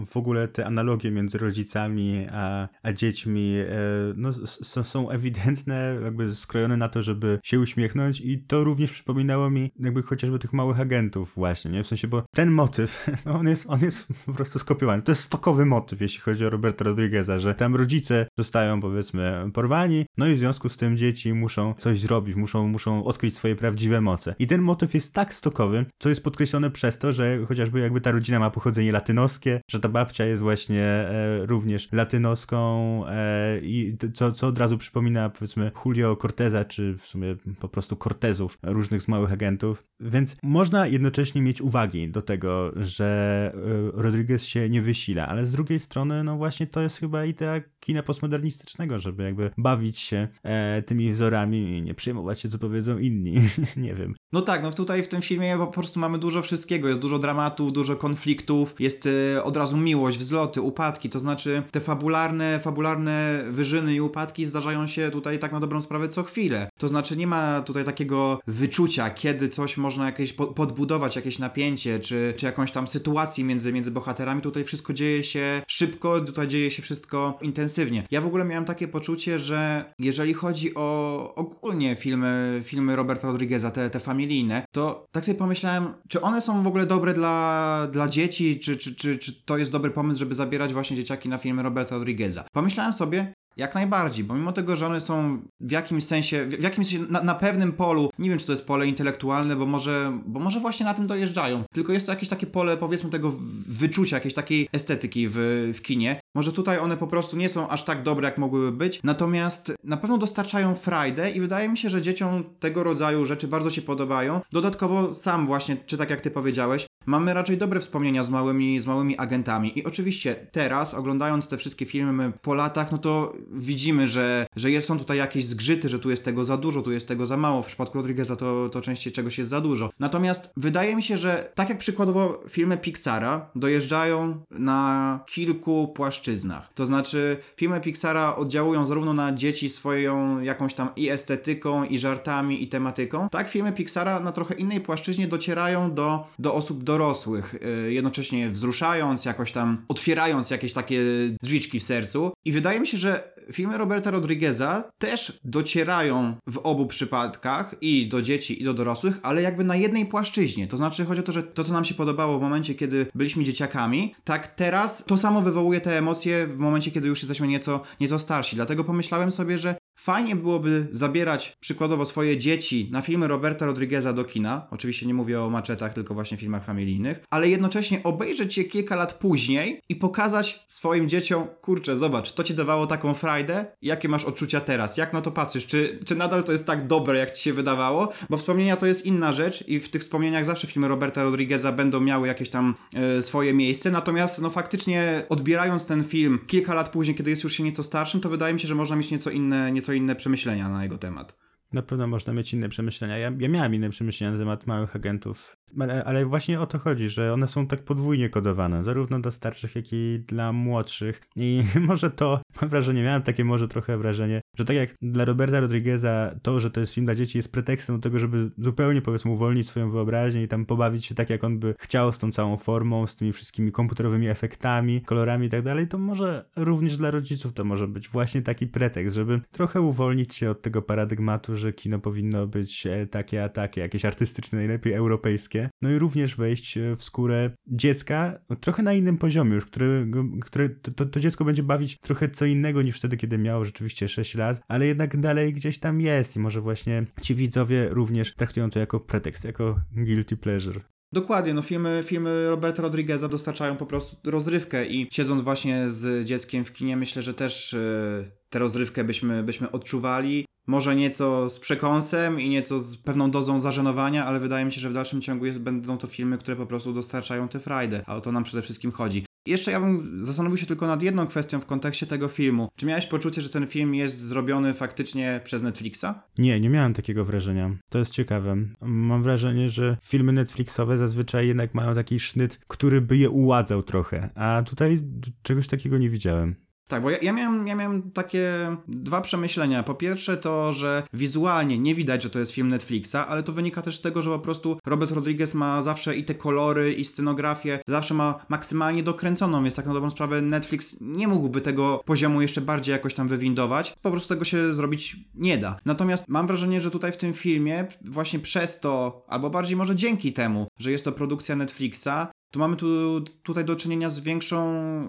[0.07, 3.75] w ogóle te analogie między rodzicami a, a dziećmi e,
[4.17, 4.33] no,
[4.63, 10.03] są ewidentne, jakby skrojone na to, żeby się uśmiechnąć i to również przypominało mi jakby
[10.03, 11.85] chociażby tych małych agentów właśnie, nie?
[11.85, 15.03] W sensie, bo ten motyw, no on jest, on jest po prostu skopiowany.
[15.03, 20.07] To jest stokowy motyw, jeśli chodzi o Roberta Rodrigueza, że tam rodzice zostają powiedzmy porwani,
[20.19, 24.01] no i w związku z tym dzieci muszą coś zrobić, muszą, muszą odkryć swoje prawdziwe
[24.01, 24.35] moce.
[24.39, 28.11] I ten motyw jest tak stokowy, co jest podkreślone przez to, że chociażby jakby ta
[28.11, 32.61] rodzina ma pochodzenie latynoskie, że ta babcia jest właśnie e, również latynoską
[33.07, 37.97] e, i co, co od razu przypomina powiedzmy Julio Corteza, czy w sumie po prostu
[37.97, 39.85] Cortezów, różnych z małych agentów.
[40.01, 45.53] Więc można jednocześnie mieć uwagi do tego, że e, Rodriguez się nie wysila, ale z
[45.53, 50.83] drugiej strony, no właśnie to jest chyba idea kina postmodernistycznego, żeby jakby bawić się e,
[50.83, 53.35] tymi wzorami i nie przejmować się, co powiedzą inni.
[53.77, 54.15] nie wiem.
[54.33, 56.89] No tak, no tutaj w tym filmie po prostu mamy dużo wszystkiego.
[56.89, 61.81] Jest dużo dramatów, dużo konfliktów, jest e, od razu miłość, wzloty, upadki, to znaczy te
[61.81, 66.71] fabularne, fabularne wyżyny i upadki zdarzają się tutaj tak na dobrą sprawę co chwilę.
[66.79, 72.35] To znaczy nie ma tutaj takiego wyczucia, kiedy coś można jakieś podbudować, jakieś napięcie, czy,
[72.37, 74.43] czy jakąś tam sytuację między, między bohaterami.
[74.43, 78.03] Tutaj wszystko dzieje się szybko, tutaj dzieje się wszystko intensywnie.
[78.11, 83.71] Ja w ogóle miałem takie poczucie, że jeżeli chodzi o ogólnie filmy, filmy Roberta Rodrigueza,
[83.71, 88.09] te, te familijne, to tak sobie pomyślałem, czy one są w ogóle dobre dla, dla
[88.09, 91.63] dzieci, czy, czy, czy, czy to jest dobry pomysł, żeby zabierać właśnie dzieciaki na filmy
[91.63, 92.45] Roberta Rodrigueza.
[92.53, 96.89] Pomyślałem sobie, jak najbardziej, bo mimo tego, że one są w jakimś sensie, w jakimś
[96.89, 100.41] sensie na, na, pewnym polu, nie wiem czy to jest pole intelektualne, bo może, bo
[100.41, 103.33] może właśnie na tym dojeżdżają, tylko jest to jakieś takie pole powiedzmy tego
[103.69, 105.37] wyczucia, jakiejś takiej estetyki w,
[105.75, 106.21] w kinie.
[106.35, 109.97] Może tutaj one po prostu nie są aż tak dobre, jak mogłyby być, natomiast na
[109.97, 114.41] pewno dostarczają frajdę i wydaje mi się, że dzieciom tego rodzaju rzeczy bardzo się podobają.
[114.53, 118.87] Dodatkowo sam właśnie, czy tak jak ty powiedziałeś, Mamy raczej dobre wspomnienia z małymi, z
[118.87, 119.79] małymi agentami.
[119.79, 124.99] I oczywiście teraz, oglądając te wszystkie filmy po latach, no to widzimy, że, że są
[124.99, 127.63] tutaj jakieś zgrzyty, że tu jest tego za dużo, tu jest tego za mało.
[127.63, 129.91] W przypadku Rodrigueza to, to częściej czegoś jest za dużo.
[130.01, 136.73] Natomiast wydaje mi się, że tak jak przykładowo filmy Pixara dojeżdżają na kilku płaszczyznach.
[136.75, 142.63] To znaczy filmy Pixara oddziałują zarówno na dzieci swoją jakąś tam i estetyką, i żartami,
[142.63, 147.55] i tematyką, tak filmy Pixara na trochę innej płaszczyźnie docierają do, do osób dorosłych,
[147.87, 151.01] y, jednocześnie wzruszając, jakoś tam otwierając jakieś takie
[151.43, 152.33] drzwiczki w sercu.
[152.45, 158.23] I wydaje mi się, że filmy Roberta Rodrigueza też docierają w obu przypadkach i do
[158.23, 160.69] dzieci, i do dorosłych, ale jakby na jednej płaszczyźnie.
[160.69, 163.45] To znaczy chodzi o to, że to, co nam się podobało w momencie, kiedy byliśmy
[163.45, 168.19] dzieciakami, tak teraz to samo wywołuje te emocje w momencie, kiedy już jesteśmy nieco, nieco
[168.19, 168.57] starsi.
[168.57, 174.25] Dlatego pomyślałem sobie, że Fajnie byłoby zabierać przykładowo swoje dzieci na filmy Roberta Rodrigueza do
[174.25, 174.67] kina.
[174.71, 179.13] Oczywiście nie mówię o maczetach, tylko właśnie filmach familijnych, ale jednocześnie obejrzeć je kilka lat
[179.15, 184.61] później i pokazać swoim dzieciom, kurczę, zobacz, to ci dawało taką frajdę, jakie masz odczucia
[184.61, 187.53] teraz, jak na to patrzysz, czy, czy nadal to jest tak dobre, jak ci się
[187.53, 191.73] wydawało, bo wspomnienia to jest inna rzecz i w tych wspomnieniach zawsze filmy Roberta Rodrigueza
[191.73, 196.89] będą miały jakieś tam e, swoje miejsce, natomiast no faktycznie odbierając ten film kilka lat
[196.89, 199.31] później, kiedy jest już się nieco starszym, to wydaje mi się, że można mieć nieco
[199.31, 201.37] inne, nieco inne przemyślenia na jego temat.
[201.73, 203.19] Na pewno można mieć inne przemyślenia.
[203.19, 205.57] Ja, ja miałem inne przemyślenia na temat małych agentów.
[205.81, 209.77] Ale, ale właśnie o to chodzi, że one są tak podwójnie kodowane, zarówno dla starszych,
[209.77, 211.23] jak i dla młodszych.
[211.37, 215.61] I może to, mam wrażenie, miałem takie może trochę wrażenie, że tak jak dla Roberta
[215.61, 219.31] Rodrigueza to, że to jest film dla dzieci jest pretekstem do tego, żeby zupełnie powiedzmy
[219.31, 222.57] uwolnić swoją wyobraźnię i tam pobawić się tak, jak on by chciał z tą całą
[222.57, 227.53] formą, z tymi wszystkimi komputerowymi efektami, kolorami i tak dalej, to może również dla rodziców
[227.53, 231.99] to może być właśnie taki pretekst, żeby trochę uwolnić się od tego paradygmatu, że kino
[231.99, 236.97] powinno być e, takie a takie, jakieś artystyczne, najlepiej europejskie, no i również wejść e,
[236.97, 240.07] w skórę dziecka trochę na innym poziomie już, które,
[240.41, 244.35] które to, to dziecko będzie bawić trochę co innego niż wtedy, kiedy miało rzeczywiście 6
[244.35, 248.79] lat, ale jednak dalej gdzieś tam jest i może właśnie ci widzowie również traktują to
[248.79, 250.81] jako pretekst, jako guilty pleasure.
[251.13, 256.65] Dokładnie, no filmy, filmy Roberta Rodrigueza dostarczają po prostu rozrywkę i siedząc właśnie z dzieckiem
[256.65, 260.45] w kinie, myślę, że też yy, tę rozrywkę byśmy, byśmy odczuwali.
[260.71, 264.91] Może nieco z przekąsem i nieco z pewną dozą zażenowania, ale wydaje mi się, że
[264.91, 268.21] w dalszym ciągu jest, będą to filmy, które po prostu dostarczają tę frajdę, a o
[268.21, 269.25] to nam przede wszystkim chodzi.
[269.47, 272.69] Jeszcze ja bym zastanowił się tylko nad jedną kwestią w kontekście tego filmu.
[272.77, 276.07] Czy miałeś poczucie, że ten film jest zrobiony faktycznie przez Netflixa?
[276.39, 277.71] Nie, nie miałem takiego wrażenia.
[277.89, 278.57] To jest ciekawe.
[278.81, 284.31] Mam wrażenie, że filmy Netflixowe zazwyczaj jednak mają taki sznyt, który by je uładzał trochę,
[284.35, 284.99] a tutaj
[285.43, 286.57] czegoś takiego nie widziałem.
[286.91, 289.83] Tak, bo ja, ja, miałem, ja miałem takie dwa przemyślenia.
[289.83, 293.83] Po pierwsze to, że wizualnie nie widać, że to jest film Netflixa, ale to wynika
[293.83, 297.79] też z tego, że po prostu Robert Rodriguez ma zawsze i te kolory, i scenografię,
[297.89, 302.61] zawsze ma maksymalnie dokręconą, więc tak na dobrą sprawę Netflix nie mógłby tego poziomu jeszcze
[302.61, 303.95] bardziej jakoś tam wywindować.
[304.03, 305.77] Po prostu tego się zrobić nie da.
[305.85, 310.33] Natomiast mam wrażenie, że tutaj w tym filmie właśnie przez to, albo bardziej może dzięki
[310.33, 312.09] temu, że jest to produkcja Netflixa,
[312.51, 314.59] tu mamy tu, tutaj do czynienia z, większą,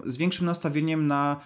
[0.06, 1.40] z większym nastawieniem na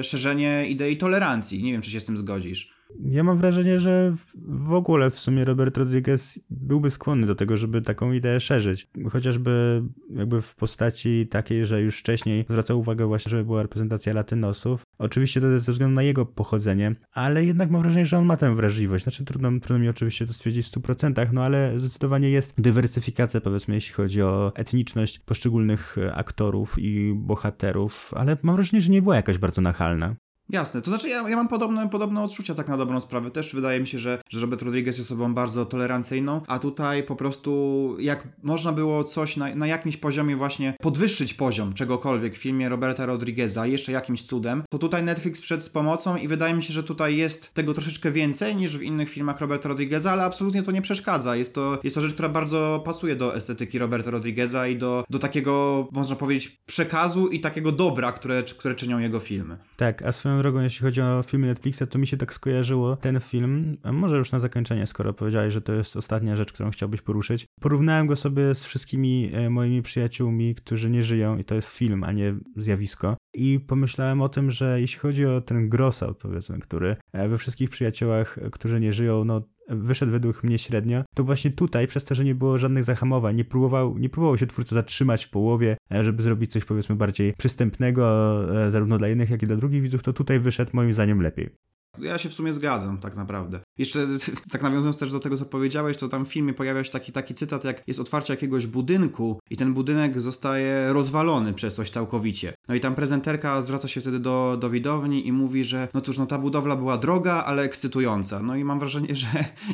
[0.00, 1.62] y, szerzenie idei tolerancji.
[1.62, 2.79] Nie wiem, czy się z tym zgodzisz.
[3.04, 4.12] Ja mam wrażenie, że
[4.48, 8.88] w ogóle w sumie Robert Rodriguez byłby skłonny do tego, żeby taką ideę szerzyć.
[9.10, 14.82] Chociażby jakby w postaci takiej, że już wcześniej zwracał uwagę właśnie, żeby była reprezentacja latynosów.
[14.98, 18.36] Oczywiście to jest ze względu na jego pochodzenie, ale jednak mam wrażenie, że on ma
[18.36, 19.04] tę wrażliwość.
[19.04, 23.74] Znaczy trudno, trudno mi oczywiście to stwierdzić w 100%, no ale zdecydowanie jest dywersyfikacja powiedzmy,
[23.74, 29.38] jeśli chodzi o etniczność poszczególnych aktorów i bohaterów, ale mam wrażenie, że nie była jakaś
[29.38, 30.16] bardzo nachalna.
[30.52, 33.30] Jasne, to znaczy ja, ja mam podobne, podobne odczucia tak na dobrą sprawę.
[33.30, 37.16] Też wydaje mi się, że, że Robert Rodriguez jest osobą bardzo tolerancyjną, a tutaj po
[37.16, 42.68] prostu jak można było coś na, na jakimś poziomie właśnie podwyższyć poziom czegokolwiek w filmie
[42.68, 46.72] Roberta Rodrigueza jeszcze jakimś cudem, to tutaj Netflix przed z pomocą i wydaje mi się,
[46.72, 50.72] że tutaj jest tego troszeczkę więcej niż w innych filmach Roberta Rodrigueza, ale absolutnie to
[50.72, 51.36] nie przeszkadza.
[51.36, 55.18] Jest to, jest to rzecz, która bardzo pasuje do estetyki Roberta Rodrigueza i do, do
[55.18, 59.58] takiego, można powiedzieć, przekazu i takiego dobra, które, które czynią jego filmy.
[59.76, 63.20] Tak, a swoją drogą, jeśli chodzi o filmy Netflixa, to mi się tak skojarzyło ten
[63.20, 67.46] film, może już na zakończenie, skoro powiedziałeś, że to jest ostatnia rzecz, którą chciałbyś poruszyć.
[67.60, 72.04] Porównałem go sobie z wszystkimi e, moimi przyjaciółmi, którzy nie żyją i to jest film,
[72.04, 73.16] a nie zjawisko.
[73.34, 77.70] I pomyślałem o tym, że jeśli chodzi o ten gross powiedzmy, który e, we wszystkich
[77.70, 82.24] przyjaciołach, którzy nie żyją, no wyszedł według mnie średnio, to właśnie tutaj, przez to, że
[82.24, 86.22] nie było żadnych zahamowań, nie próbował, nie próbował się twórca zatrzymać w połowie, e, żeby
[86.22, 90.12] zrobić coś powiedzmy bardziej przystępnego, e, zarówno dla jednych, jak i dla drugich widzów, to
[90.12, 91.69] tutaj wyszedł moim zdaniem lepiej.
[91.98, 93.60] Ja się w sumie zgadzam, tak naprawdę.
[93.78, 94.06] Jeszcze
[94.52, 97.34] tak nawiązując też do tego, co powiedziałeś, to tam w filmie pojawia się taki, taki
[97.34, 102.52] cytat, jak jest otwarcie jakiegoś budynku i ten budynek zostaje rozwalony przez coś całkowicie.
[102.68, 106.18] No i tam prezenterka zwraca się wtedy do, do widowni i mówi, że no cóż,
[106.18, 108.42] no ta budowla była droga, ale ekscytująca.
[108.42, 109.26] No i mam wrażenie, że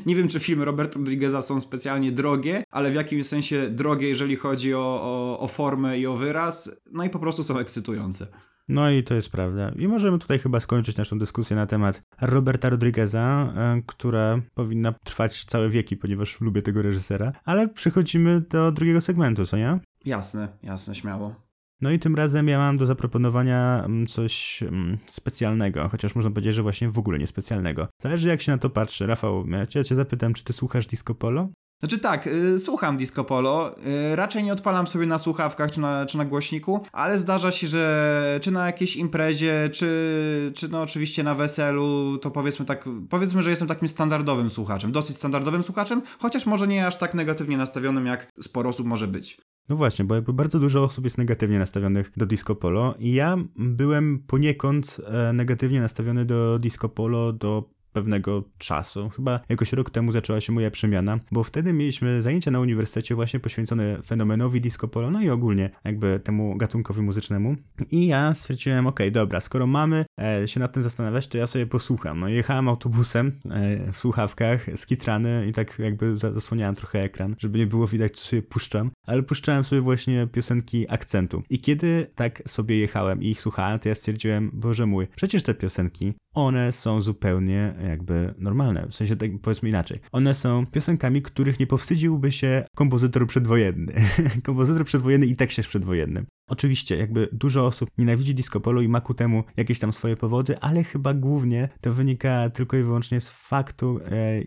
[0.07, 4.37] nie wiem, czy filmy Roberta Rodrigueza są specjalnie drogie, ale w jakimś sensie drogie, jeżeli
[4.37, 8.27] chodzi o, o, o formę i o wyraz, no i po prostu są ekscytujące.
[8.69, 9.73] No i to jest prawda.
[9.79, 15.45] I możemy tutaj chyba skończyć naszą dyskusję na temat Roberta Rodrigueza, e, która powinna trwać
[15.45, 17.33] całe wieki, ponieważ lubię tego reżysera.
[17.45, 19.81] Ale przechodzimy do drugiego segmentu, co nie?
[20.05, 21.47] Jasne, jasne, śmiało.
[21.81, 26.55] No i tym razem ja mam do zaproponowania mm, coś mm, specjalnego, chociaż można powiedzieć,
[26.55, 27.89] że właśnie w ogóle niespecjalnego.
[28.03, 29.07] Zależy jak się na to patrzy.
[29.07, 31.49] Rafał, ja cię zapytam, czy ty słuchasz Disco Polo?
[31.81, 33.75] Znaczy tak, y, słucham Disco Polo,
[34.13, 37.67] y, raczej nie odpalam sobie na słuchawkach czy na, czy na głośniku, ale zdarza się,
[37.67, 43.43] że czy na jakiejś imprezie, czy, czy no oczywiście na weselu, to powiedzmy tak, powiedzmy,
[43.43, 48.07] że jestem takim standardowym słuchaczem, dosyć standardowym słuchaczem, chociaż może nie aż tak negatywnie nastawionym,
[48.07, 49.39] jak sporo osób może być.
[49.69, 53.37] No właśnie, bo jakby bardzo dużo osób jest negatywnie nastawionych do disco polo i ja
[53.57, 59.09] byłem poniekąd e, negatywnie nastawiony do disco polo do pewnego czasu.
[59.09, 63.41] Chyba jakoś rok temu zaczęła się moja przemiana, bo wtedy mieliśmy zajęcia na uniwersytecie właśnie
[63.41, 67.57] poświęcone fenomenowi disco polo, no i ogólnie jakby temu gatunkowi muzycznemu.
[67.91, 71.67] I ja stwierdziłem, okej, dobra, skoro mamy e, się nad tym zastanawiać, to ja sobie
[71.67, 72.21] posłucham.
[72.21, 77.67] No jechałem autobusem e, w słuchawkach, skitrany i tak jakby zasłaniałem trochę ekran, żeby nie
[77.67, 81.43] było widać, co sobie puszczam, ale puszczałem sobie właśnie piosenki akcentu.
[81.51, 85.55] I kiedy tak sobie jechałem i ich słuchałem, to ja stwierdziłem, Boże mój, przecież te
[85.55, 88.87] piosenki, one są zupełnie jakby normalne.
[88.87, 90.01] W sensie, tak powiedzmy inaczej.
[90.13, 93.93] One są piosenkami, których nie powstydziłby się kompozytor przedwojenny.
[94.47, 96.27] kompozytor przedwojenny i tekściarz przedwojenny.
[96.49, 100.59] Oczywiście, jakby dużo osób nienawidzi disco polo i ma ku temu jakieś tam swoje powody,
[100.59, 104.43] ale chyba głównie to wynika tylko i wyłącznie z faktu, e,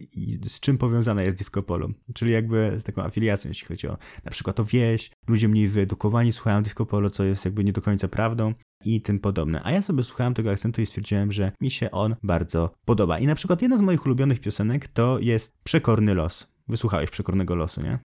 [0.47, 1.87] z czym powiązane jest disco polo.
[2.13, 6.33] Czyli jakby z taką afiliacją, jeśli chodzi o na przykład o wieś, ludzie mniej wyedukowani
[6.33, 8.53] słuchają disco polo, co jest jakby nie do końca prawdą
[8.85, 9.61] i tym podobne.
[9.63, 13.19] A ja sobie słuchałem tego akcentu i stwierdziłem, że mi się on bardzo podoba.
[13.19, 16.47] I na przykład jedna z moich ulubionych piosenek to jest Przekorny los.
[16.67, 17.99] Wysłuchałeś Przekornego losu, nie?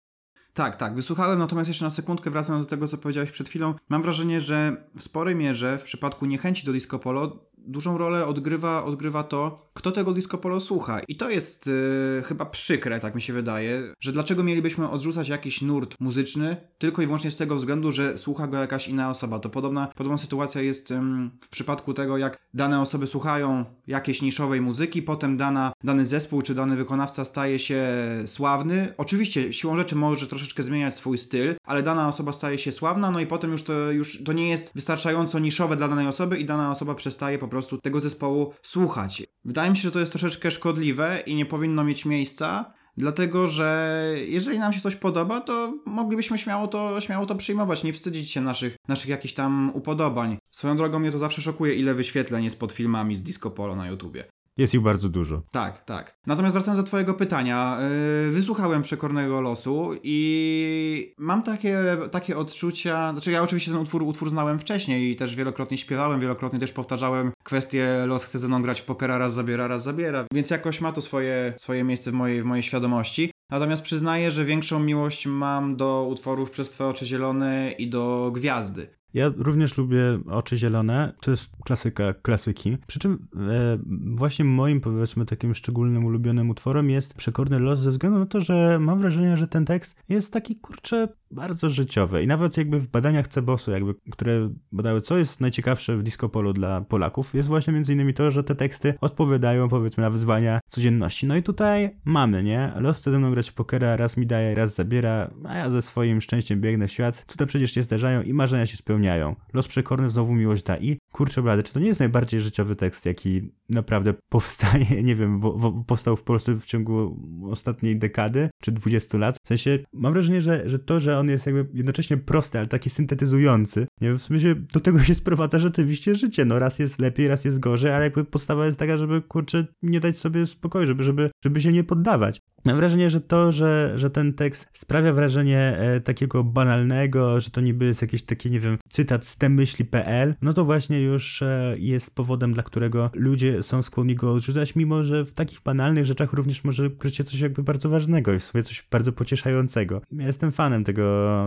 [0.53, 3.73] Tak, tak, wysłuchałem, natomiast jeszcze na sekundkę wracając do tego, co powiedziałeś przed chwilą.
[3.89, 8.83] Mam wrażenie, że w sporej mierze w przypadku niechęci do disco polo dużą rolę odgrywa,
[8.83, 10.99] odgrywa to, kto tego disco polo słucha.
[11.07, 15.61] I to jest yy, chyba przykre, tak mi się wydaje, że dlaczego mielibyśmy odrzucać jakiś
[15.61, 19.39] nurt muzyczny tylko i wyłącznie z tego względu, że słucha go jakaś inna osoba.
[19.39, 20.99] To podobna, podobna sytuacja jest yy,
[21.41, 26.55] w przypadku tego, jak dane osoby słuchają jakiejś niszowej muzyki, potem dana, dany zespół czy
[26.55, 27.87] dany wykonawca staje się
[28.25, 28.93] sławny.
[28.97, 33.19] Oczywiście siłą rzeczy może troszeczkę zmieniać swój styl, ale dana osoba staje się sławna, no
[33.19, 36.71] i potem już to, już to nie jest wystarczająco niszowe dla danej osoby i dana
[36.71, 39.23] osoba przestaje po prostu tego zespołu słuchać.
[39.45, 42.73] Wydaje mi się, że to jest troszeczkę szkodliwe i nie powinno mieć miejsca.
[42.97, 47.93] Dlatego, że jeżeli nam się coś podoba, to moglibyśmy śmiało to, śmiało to przyjmować, nie
[47.93, 50.37] wstydzić się naszych, naszych jakichś tam upodobań.
[50.51, 53.87] Swoją drogą mnie to zawsze szokuje, ile wyświetleń jest pod filmami z Disco Polo na
[53.87, 54.23] YouTubie.
[54.61, 55.41] Jest ich bardzo dużo.
[55.51, 56.17] Tak, tak.
[56.27, 57.77] Natomiast wracając do Twojego pytania,
[58.25, 61.77] yy, wysłuchałem Przekornego Losu i mam takie,
[62.11, 63.11] takie odczucia.
[63.11, 67.31] Znaczy, ja oczywiście ten utwór, utwór znałem wcześniej i też wielokrotnie śpiewałem, wielokrotnie też powtarzałem
[67.43, 70.91] kwestię Los chce ze mną grać w pokera, raz zabiera, raz zabiera, więc jakoś ma
[70.91, 73.31] to swoje, swoje miejsce w mojej, w mojej świadomości.
[73.51, 79.00] Natomiast przyznaję, że większą miłość mam do utworów przez Twoje oczy zielone i do Gwiazdy.
[79.13, 82.77] Ja również lubię Oczy Zielone, to jest klasyka klasyki.
[82.87, 83.77] Przy czym e,
[84.15, 88.79] właśnie moim, powiedzmy, takim szczególnym, ulubionym utworem jest Przekorny Los ze względu na to, że
[88.79, 92.23] mam wrażenie, że ten tekst jest taki, kurczę, bardzo życiowy.
[92.23, 96.53] I nawet jakby w badaniach Cebosu, jakby, które badały, co jest najciekawsze w disco polu
[96.53, 101.27] dla Polaków, jest właśnie między innymi to, że te teksty odpowiadają, powiedzmy, na wyzwania codzienności.
[101.27, 102.71] No i tutaj mamy, nie?
[102.75, 105.81] Los chce ze mną grać w pokera, raz mi daje, raz zabiera, a ja ze
[105.81, 107.25] swoim szczęściem biegnę w świat.
[107.25, 109.35] Tutaj przecież się zdarzają i marzenia się spełniają.
[109.53, 113.05] Los przekorny znowu miłość da i kurczę blady, czy to nie jest najbardziej życiowy tekst,
[113.05, 117.19] jaki naprawdę powstaje, nie wiem, bo, bo, powstał w Polsce w ciągu
[117.51, 119.37] ostatniej dekady, czy 20 lat.
[119.43, 122.89] W sensie mam wrażenie, że, że to, że on jest jakby jednocześnie prosty, ale taki
[122.89, 127.45] syntetyzujący, nie w sensie do tego się sprowadza rzeczywiście życie, no raz jest lepiej, raz
[127.45, 131.29] jest gorzej, ale jakby podstawa jest taka, żeby kurczę nie dać sobie spokoju, żeby, żeby,
[131.43, 132.41] żeby się nie poddawać.
[132.65, 137.61] Mam wrażenie, że to, że, że ten tekst sprawia wrażenie e, takiego banalnego, że to
[137.61, 142.15] niby jest jakieś takie, nie wiem, cytat z temyśli.pl, no to właśnie już e, jest
[142.15, 146.63] powodem, dla którego ludzie są skłonni go odrzucać, mimo że w takich banalnych rzeczach również
[146.63, 150.01] może kryć się coś jakby bardzo ważnego i w sobie coś bardzo pocieszającego.
[150.11, 151.03] Ja jestem fanem tego,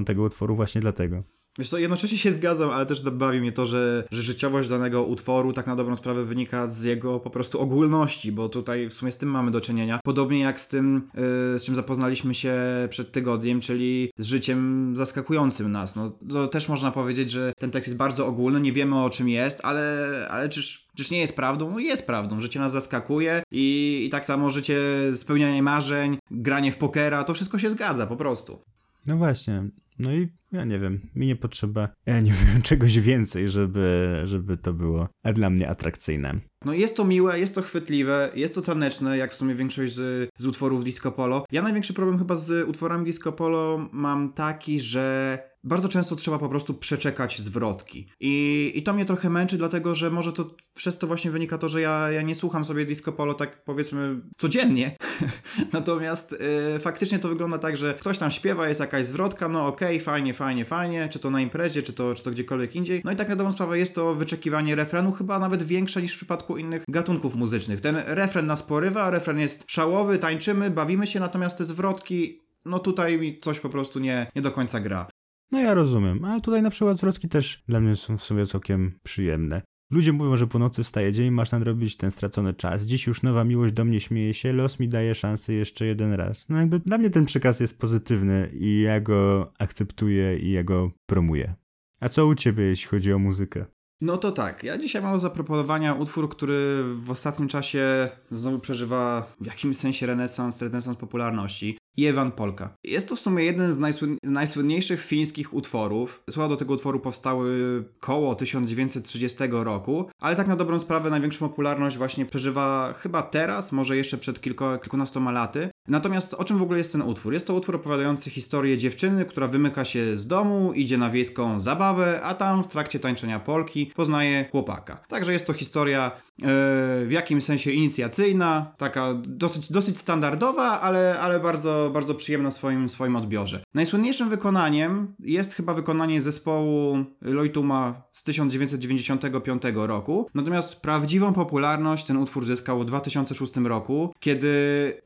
[0.06, 1.22] tego utworu właśnie dlatego.
[1.58, 5.52] Wiesz co, jednocześnie się zgadzam, ale też bawi mnie to, że, że życiowość danego utworu
[5.52, 9.18] tak na dobrą sprawę wynika z jego po prostu ogólności, bo tutaj w sumie z
[9.18, 10.00] tym mamy do czynienia.
[10.04, 12.54] Podobnie jak z tym, yy, z czym zapoznaliśmy się
[12.90, 15.96] przed tygodniem, czyli z życiem zaskakującym nas.
[15.96, 19.28] No, to też można powiedzieć, że ten tekst jest bardzo ogólny, nie wiemy o czym
[19.28, 21.70] jest, ale, ale czyż Czyż nie jest prawdą?
[21.70, 22.40] No jest prawdą.
[22.40, 24.78] Życie nas zaskakuje i, i tak samo życie,
[25.14, 28.62] spełnianie marzeń, granie w pokera, to wszystko się zgadza po prostu.
[29.06, 29.68] No właśnie.
[29.98, 34.56] No i ja nie wiem, mi nie potrzeba, ja nie wiem, czegoś więcej, żeby, żeby
[34.56, 36.34] to było dla mnie atrakcyjne.
[36.64, 40.30] No jest to miłe, jest to chwytliwe, jest to taneczne, jak w sumie większość z,
[40.38, 41.44] z utworów disco polo.
[41.52, 46.48] Ja największy problem chyba z utworami disco polo mam taki, że bardzo często trzeba po
[46.48, 48.08] prostu przeczekać zwrotki.
[48.20, 51.68] I, I to mnie trochę męczy, dlatego że może to przez to właśnie wynika to,
[51.68, 54.96] że ja, ja nie słucham sobie disco polo tak powiedzmy codziennie.
[55.72, 56.36] Natomiast
[56.72, 60.04] yy, faktycznie to wygląda tak, że ktoś tam śpiewa, jest jakaś zwrotka, no okej, okay,
[60.04, 63.02] fajnie, fajnie, fajnie, czy to na imprezie, czy to, czy to gdziekolwiek indziej.
[63.04, 66.16] No i tak na dobrą sprawę jest to wyczekiwanie refrenu chyba nawet większe niż w
[66.16, 67.80] przypadku innych gatunków muzycznych.
[67.80, 73.18] Ten refren nas porywa, refren jest szałowy, tańczymy, bawimy się, natomiast te zwrotki no tutaj
[73.18, 75.06] mi coś po prostu nie, nie do końca gra.
[75.52, 78.98] No ja rozumiem, ale tutaj na przykład zwrotki też dla mnie są w sobie całkiem
[79.02, 79.62] przyjemne.
[79.90, 82.82] Ludzie mówią, że po nocy wstaje dzień, masz nadrobić ten stracony czas.
[82.82, 86.48] Dziś już nowa miłość do mnie śmieje się, los mi daje szansę jeszcze jeden raz.
[86.48, 90.90] No jakby dla mnie ten przekaz jest pozytywny i ja go akceptuję i ja go
[91.06, 91.54] promuję.
[92.00, 93.64] A co u ciebie, jeśli chodzi o muzykę?
[94.00, 99.32] No to tak, ja dzisiaj mam do zaproponowania utwór, który w ostatnim czasie znowu przeżywa
[99.40, 101.78] w jakimś sensie renesans, renesans popularności.
[101.96, 102.76] Jewan Polka.
[102.84, 106.22] Jest to w sumie jeden z najsłyn najsłynniejszych fińskich utworów.
[106.30, 111.96] Słowa do tego utworu powstały koło 1930 roku, ale tak na dobrą sprawę największą popularność
[111.96, 115.68] właśnie przeżywa chyba teraz, może jeszcze przed kilkunastoma laty.
[115.88, 117.32] Natomiast o czym w ogóle jest ten utwór?
[117.32, 122.22] Jest to utwór opowiadający historię dziewczyny, która wymyka się z domu, idzie na wiejską zabawę,
[122.22, 124.96] a tam w trakcie tańczenia Polki poznaje chłopaka.
[125.08, 126.10] Także jest to historia
[126.42, 132.88] w jakimś sensie inicjacyjna, taka dosyć, dosyć standardowa, ale, ale bardzo, bardzo przyjemna w swoim,
[132.88, 133.62] swoim odbiorze.
[133.74, 142.46] Najsłynniejszym wykonaniem jest chyba wykonanie zespołu Lojtuma z 1995 roku, natomiast prawdziwą popularność ten utwór
[142.46, 144.52] zyskał w 2006 roku, kiedy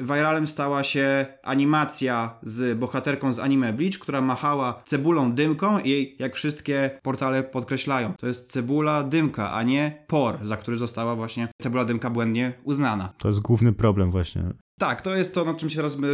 [0.01, 6.37] viralem stała się animacja z bohaterką z anime Bleach, która machała cebulą dymką i jak
[6.37, 11.85] wszystkie portale podkreślają, to jest cebula dymka, a nie por, za który została właśnie cebula
[11.85, 13.13] dymka błędnie uznana.
[13.19, 14.43] To jest główny problem właśnie.
[14.79, 16.09] Tak, to jest to, nad czym się teraz my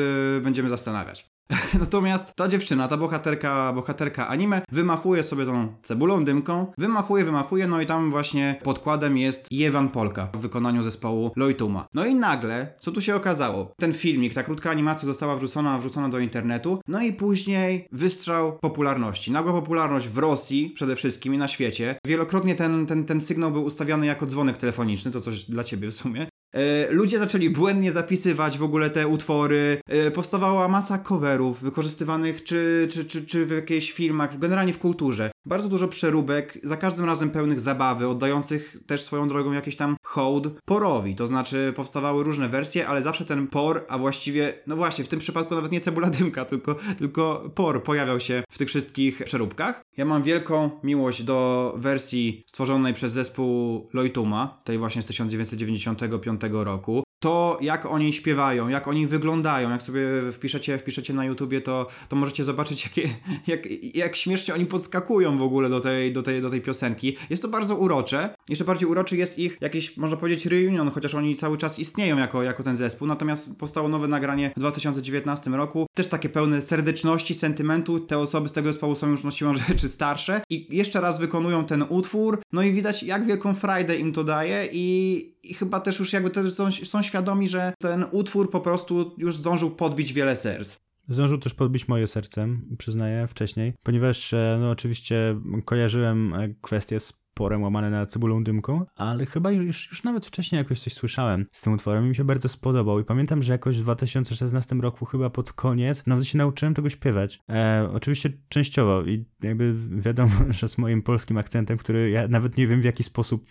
[0.44, 1.33] będziemy zastanawiać.
[1.80, 7.80] Natomiast ta dziewczyna, ta bohaterka, bohaterka anime, wymachuje sobie tą cebulą dymką, wymachuje, wymachuje, no
[7.80, 11.86] i tam właśnie podkładem jest Jewan Polka w wykonaniu zespołu Lojtuma.
[11.94, 13.72] No i nagle, co tu się okazało?
[13.76, 19.32] Ten filmik, ta krótka animacja została wrzucona, wrzucona do internetu, no i później wystrzał popularności.
[19.32, 21.96] Nagła popularność w Rosji przede wszystkim i na świecie.
[22.06, 25.94] Wielokrotnie ten, ten, ten sygnał był ustawiany jako dzwonek telefoniczny, to coś dla ciebie w
[25.94, 26.26] sumie.
[26.54, 29.80] E, ludzie zaczęli błędnie zapisywać w ogóle te utwory.
[29.88, 35.30] E, powstawała masa coverów wykorzystywanych czy, czy, czy, czy w jakichś filmach, generalnie w kulturze.
[35.46, 40.48] Bardzo dużo przeróbek, za każdym razem pełnych zabawy, oddających też swoją drogą jakiś tam hołd
[40.64, 41.14] porowi.
[41.14, 45.20] To znaczy powstawały różne wersje, ale zawsze ten por, a właściwie, no właśnie, w tym
[45.20, 49.84] przypadku nawet nie cebula dymka, tylko, tylko por pojawiał się w tych wszystkich przeróbkach.
[49.96, 57.03] Ja mam wielką miłość do wersji stworzonej przez zespół Loituma, tej właśnie z 1995 roku
[57.24, 62.16] to, jak oni śpiewają, jak oni wyglądają, jak sobie wpiszecie, wpiszecie na YouTubie, to, to
[62.16, 63.08] możecie zobaczyć, jakie,
[63.46, 63.60] jak,
[63.94, 67.16] jak śmiesznie oni podskakują w ogóle do tej, do, tej, do tej piosenki.
[67.30, 68.34] Jest to bardzo urocze.
[68.48, 72.42] Jeszcze bardziej uroczy jest ich jakiś, można powiedzieć, reunion, chociaż oni cały czas istnieją jako,
[72.42, 73.08] jako ten zespół.
[73.08, 75.86] Natomiast powstało nowe nagranie w 2019 roku.
[75.94, 78.00] Też takie pełne serdeczności, sentymentu.
[78.00, 81.64] Te osoby z tego zespołu są już no siłą rzeczy starsze i jeszcze raz wykonują
[81.64, 82.42] ten utwór.
[82.52, 86.30] No i widać, jak wielką frajdę im to daje i, i chyba też już jakby
[86.30, 90.76] też są, są świadomi, że ten utwór po prostu już zdążył podbić wiele serc.
[91.08, 92.48] Zdążył też podbić moje serce,
[92.78, 98.86] przyznaję, wcześniej, ponieważ e, no oczywiście kojarzyłem e, kwestię z porem łamane na cebulą dymką,
[98.96, 102.24] ale chyba już, już nawet wcześniej jakoś coś słyszałem z tym utworem i mi się
[102.24, 106.74] bardzo spodobał i pamiętam, że jakoś w 2016 roku chyba pod koniec nawet się nauczyłem
[106.74, 107.40] tego śpiewać.
[107.50, 112.66] E, oczywiście częściowo i jakby wiadomo, że z moim polskim akcentem, który ja nawet nie
[112.66, 113.44] wiem w jaki sposób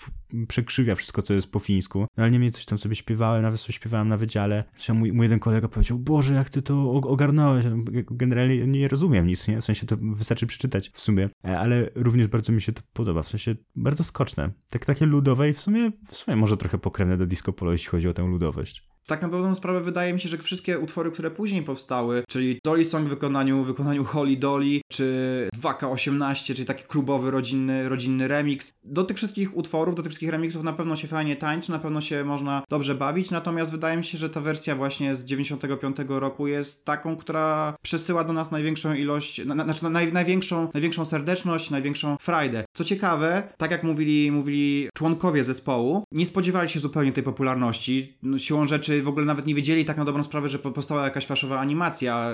[0.47, 3.75] przekrzywia wszystko, co jest po fińsku, no, ale niemniej coś tam sobie śpiewałem, nawet coś
[3.75, 4.63] śpiewałem na wydziale.
[4.71, 7.65] Zresztą mój, mój jeden kolega powiedział, Boże, jak ty to ogarnąłeś.
[8.11, 9.61] Generalnie nie rozumiem nic, nie?
[9.61, 13.23] W sensie to wystarczy przeczytać w sumie, e, ale również bardzo mi się to podoba,
[13.23, 14.51] w sensie bardzo skoczne.
[14.69, 17.89] Tak, takie ludowe i w sumie, w sumie może trochę pokrewne do disco polo, jeśli
[17.89, 18.92] chodzi o tę ludowość.
[19.07, 22.85] Tak na pewną sprawę wydaje mi się, że wszystkie utwory, które później powstały, czyli Dolly
[22.85, 28.71] Song w wykonaniu, w wykonaniu Holly Dolly, czy 2K18, czyli taki klubowy, rodzinny, rodzinny remix.
[28.83, 32.01] Do tych wszystkich utworów, do tych wszystkich remixów na pewno się fajnie tańczy, na pewno
[32.01, 36.47] się można dobrze bawić, natomiast wydaje mi się, że ta wersja właśnie z 95 roku
[36.47, 42.17] jest taką, która przesyła do nas największą ilość, na, znaczy naj, największą, największą serdeczność, największą
[42.21, 42.63] frajdę.
[42.73, 48.17] Co ciekawe, tak jak mówili, mówili członkowie zespołu, nie spodziewali się zupełnie tej popularności.
[48.23, 51.03] No, siłą rzeczy czy w ogóle nawet nie wiedzieli tak na dobrą sprawę, że powstała
[51.03, 52.31] jakaś faszowa animacja,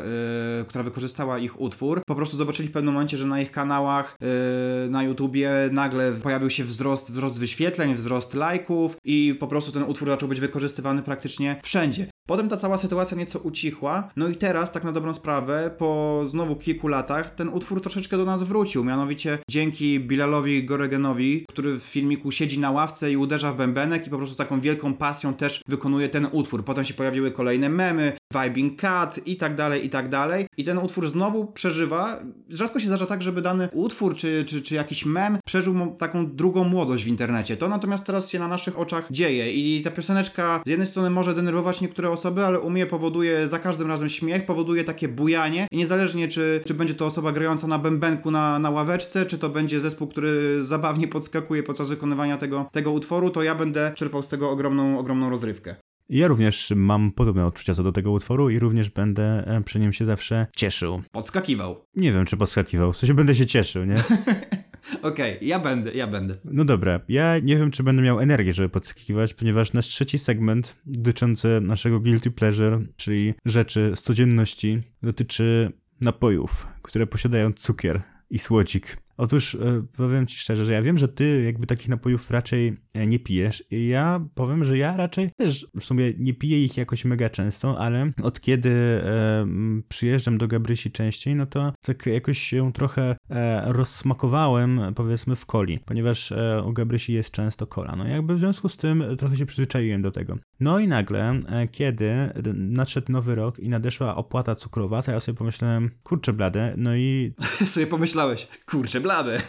[0.58, 2.02] yy, która wykorzystała ich utwór.
[2.08, 6.50] Po prostu zobaczyli w pewnym momencie, że na ich kanałach yy, na YouTubie nagle pojawił
[6.50, 11.56] się wzrost, wzrost wyświetleń, wzrost lajków i po prostu ten utwór zaczął być wykorzystywany praktycznie
[11.64, 12.08] wszędzie.
[12.30, 16.56] Potem ta cała sytuacja nieco ucichła, no i teraz, tak na dobrą sprawę, po znowu
[16.56, 18.84] kilku latach, ten utwór troszeczkę do nas wrócił.
[18.84, 24.10] Mianowicie dzięki Bilalowi Goregenowi, który w filmiku siedzi na ławce i uderza w bębenek i
[24.10, 26.66] po prostu z taką wielką pasją też wykonuje ten utwór.
[26.66, 30.48] Potem się pojawiły kolejne memy, Vibing Cat i tak dalej, i tak dalej.
[30.58, 32.20] I ten utwór znowu przeżywa.
[32.50, 36.64] Rzadko się zdarza tak, żeby dany utwór czy, czy, czy jakiś mem przeżył taką drugą
[36.64, 37.58] młodość w internecie.
[37.58, 41.34] To natomiast teraz się na naszych oczach dzieje i ta pioseneczka z jednej strony może
[41.34, 45.78] denerwować niektóre osoby, ale u mnie powoduje za każdym razem śmiech, powoduje takie bujanie i
[45.78, 49.80] niezależnie czy, czy będzie to osoba grająca na bębenku na, na ławeczce, czy to będzie
[49.80, 54.52] zespół, który zabawnie podskakuje podczas wykonywania tego, tego utworu, to ja będę czerpał z tego
[54.52, 55.76] ogromną, ogromną rozrywkę.
[56.10, 59.94] Ja również mam podobne odczucia co do tego utworu i również będę e, przy nim
[59.94, 61.02] się zawsze cieszył.
[61.12, 61.86] Podskakiwał.
[61.96, 63.96] Nie wiem, czy podskakiwał, w sensie będę się cieszył, nie?
[65.02, 66.36] Okej, okay, ja będę, ja będę.
[66.46, 70.76] No dobra, ja nie wiem, czy będę miał energię, żeby podskakiwać, ponieważ nasz trzeci segment
[70.86, 75.72] dotyczący naszego guilty pleasure, czyli rzeczy z codzienności, dotyczy
[76.02, 78.98] napojów, które posiadają cukier i słodzik.
[79.20, 83.08] Otóż e, powiem ci szczerze, że ja wiem, że ty jakby takich napojów raczej e,
[83.08, 83.64] nie pijesz.
[83.72, 87.80] I ja powiem, że ja raczej też w sumie nie piję ich jakoś mega często,
[87.80, 89.48] ale od kiedy e,
[89.90, 95.80] przyjeżdżam do Gabrysi częściej, no to tak jakoś się trochę e, rozsmakowałem, powiedzmy, w coli,
[95.86, 97.96] ponieważ e, u Gabrysi jest często kola.
[97.96, 100.38] No jakby w związku z tym trochę się przyzwyczaiłem do tego.
[100.60, 102.14] No i nagle, e, kiedy
[102.54, 107.34] nadszedł nowy rok i nadeszła opłata cukrowa, to ja sobie pomyślałem, kurczę blade, no i...
[107.66, 109.38] sobie pomyślałeś, kurczę blade blade.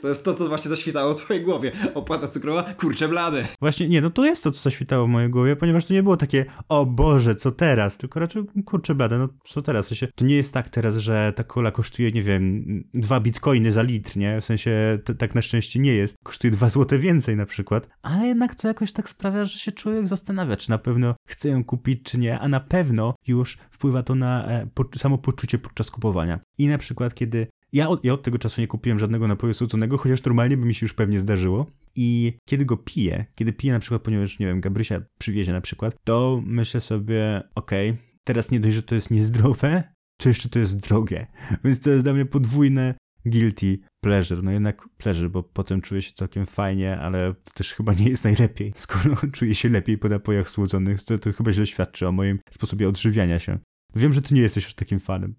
[0.00, 1.72] To jest to, co właśnie zaświtało w twojej głowie.
[1.94, 3.44] Opłata cukrowa, kurczę blade.
[3.60, 6.16] Właśnie, nie, no to jest to, co zaświtało w mojej głowie, ponieważ to nie było
[6.16, 7.98] takie, o Boże, co teraz?
[7.98, 9.86] Tylko raczej, kurczę blade, no co teraz?
[9.86, 13.72] W sensie, to nie jest tak teraz, że ta kola kosztuje, nie wiem, dwa bitcoiny
[13.72, 14.40] za litr, nie?
[14.40, 16.16] W sensie, tak na szczęście nie jest.
[16.22, 17.88] Kosztuje dwa złote więcej na przykład.
[18.02, 21.64] Ale jednak to jakoś tak sprawia, że się człowiek zastanawia, czy na pewno chce ją
[21.64, 26.40] kupić, czy nie, a na pewno już wpływa to na e, po, samopoczucie podczas kupowania.
[26.58, 29.98] I na przykład, kiedy ja od, ja od tego czasu nie kupiłem żadnego napoju słodzonego,
[29.98, 31.66] chociaż normalnie by mi się już pewnie zdarzyło.
[31.96, 35.96] I kiedy go piję, kiedy piję na przykład, ponieważ, nie wiem, Gabrysia przywiezie na przykład,
[36.04, 40.58] to myślę sobie, okej, okay, teraz nie dość, że to jest niezdrowe, to jeszcze to
[40.58, 41.26] jest drogie.
[41.64, 42.94] Więc to jest dla mnie podwójne
[43.26, 44.42] guilty pleasure.
[44.42, 48.24] No jednak pleasure, bo potem czuję się całkiem fajnie, ale to też chyba nie jest
[48.24, 48.72] najlepiej.
[48.76, 52.88] Skoro czuję się lepiej po napojach słodzonych, to, to chyba źle świadczy o moim sposobie
[52.88, 53.58] odżywiania się.
[53.96, 55.34] Wiem, że ty nie jesteś już takim fanem.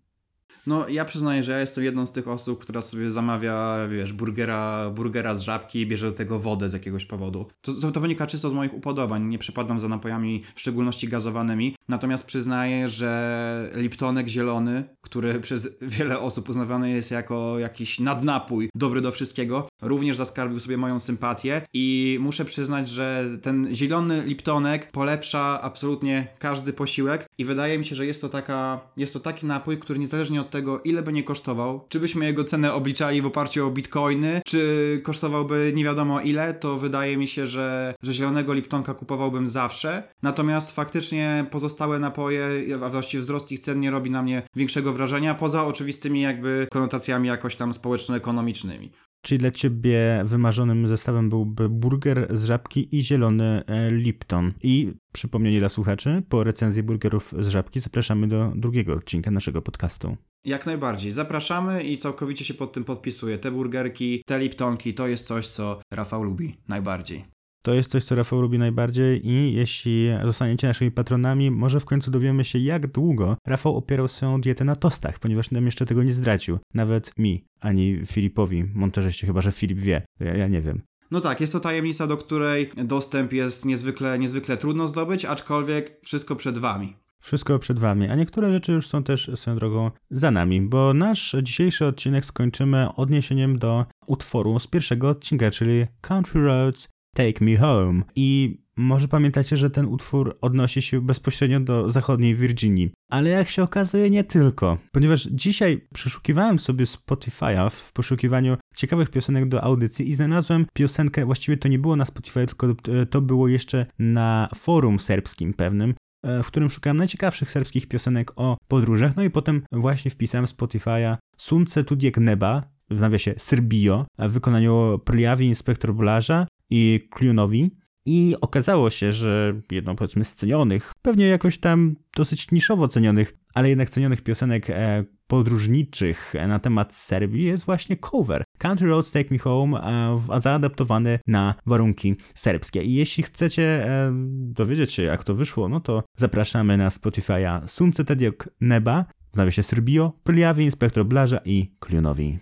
[0.68, 4.90] No, ja przyznaję, że ja jestem jedną z tych osób, która sobie zamawia, wiesz, burgera,
[4.90, 7.46] burgera z żabki i bierze do tego wodę z jakiegoś powodu.
[7.62, 9.26] To, to, to wynika czysto z moich upodobań.
[9.26, 11.76] Nie przepadam za napojami, w szczególności gazowanymi.
[11.88, 19.02] Natomiast przyznaję, że Liptonek zielony, który przez wiele osób uznawany jest jako jakiś nadnapój, dobry
[19.02, 25.62] do wszystkiego, również zaskarbił sobie moją sympatię i muszę przyznać, że ten zielony Liptonek polepsza
[25.62, 29.78] absolutnie każdy posiłek i wydaje mi się, że jest to taka, jest to taki napój,
[29.78, 33.68] który niezależnie od tego, ile by nie kosztował, czy byśmy jego cenę obliczali w oparciu
[33.68, 38.94] o bitcoiny, czy kosztowałby nie wiadomo ile, to wydaje mi się, że, że zielonego Liptonka
[38.94, 40.04] kupowałbym zawsze.
[40.24, 42.48] Natomiast faktycznie pozostałe napoje,
[42.86, 47.28] a właściwie wzrost ich cen nie robi na mnie większego wrażenia, poza oczywistymi jakby konotacjami
[47.28, 48.92] jakoś tam społeczno-ekonomicznymi.
[49.26, 54.54] Czyli dla ciebie wymarzonym zestawem byłby burger z żabki i zielony e, Lipton.
[54.64, 60.18] I przypomnienie dla słuchaczy, po recenzji burgerów z żabki zapraszamy do drugiego odcinka naszego podcastu.
[60.46, 61.12] Jak najbardziej.
[61.12, 63.38] Zapraszamy i całkowicie się pod tym podpisuję.
[63.38, 67.35] Te burgerki, te Liptonki to jest coś, co Rafał lubi najbardziej.
[67.66, 72.12] To jest coś, co Rafał lubi najbardziej i jeśli zostaniecie naszymi patronami, może w końcu
[72.12, 76.14] dowiemy się, jak długo Rafał opierał swoją dietę na tostach, ponieważ nam jeszcze tego nie
[76.14, 76.60] zdradził.
[76.74, 80.02] Nawet mi, ani Filipowi, montażyście, chyba że Filip wie.
[80.20, 80.82] Ja, ja nie wiem.
[81.12, 86.36] No tak, jest to tajemnica, do której dostęp jest niezwykle, niezwykle trudno zdobyć, aczkolwiek wszystko
[86.36, 86.96] przed wami.
[87.22, 91.36] Wszystko przed wami, a niektóre rzeczy już są też swoją drogą za nami, bo nasz
[91.44, 98.02] dzisiejszy odcinek skończymy odniesieniem do utworu z pierwszego odcinka, czyli Country Roads Take Me Home.
[98.16, 102.92] I może pamiętacie, że ten utwór odnosi się bezpośrednio do zachodniej Virginii.
[103.10, 104.78] Ale jak się okazuje, nie tylko.
[104.92, 111.58] Ponieważ dzisiaj przeszukiwałem sobie Spotify'a w poszukiwaniu ciekawych piosenek do audycji i znalazłem piosenkę, właściwie
[111.58, 112.68] to nie było na Spotify, tylko
[113.10, 115.94] to było jeszcze na forum serbskim pewnym,
[116.24, 119.16] e, w którym szukałem najciekawszych serbskich piosenek o podróżach.
[119.16, 125.46] No i potem właśnie wpisałem Spotify'a Sunce Tudiek Neba, w nawiasie Serbio, w wykonaniu Prliawi
[125.46, 127.72] Inspektor Blarza i Klunowi.
[128.06, 133.70] I okazało się, że jedną powiedzmy z cenionych, pewnie jakoś tam dosyć niszowo cenionych, ale
[133.70, 139.38] jednak cenionych piosenek e, podróżniczych na temat Serbii jest właśnie cover Country Roads Take Me
[139.38, 142.84] Home, e, zaadaptowany na warunki serbskie.
[142.84, 148.06] I jeśli chcecie e, dowiedzieć się, jak to wyszło, no to zapraszamy na Spotify'a Sunce
[148.06, 152.40] Tediok Neba, w nawiasie Serbio, Prliawi, Inspektor Blaża i Klunowi.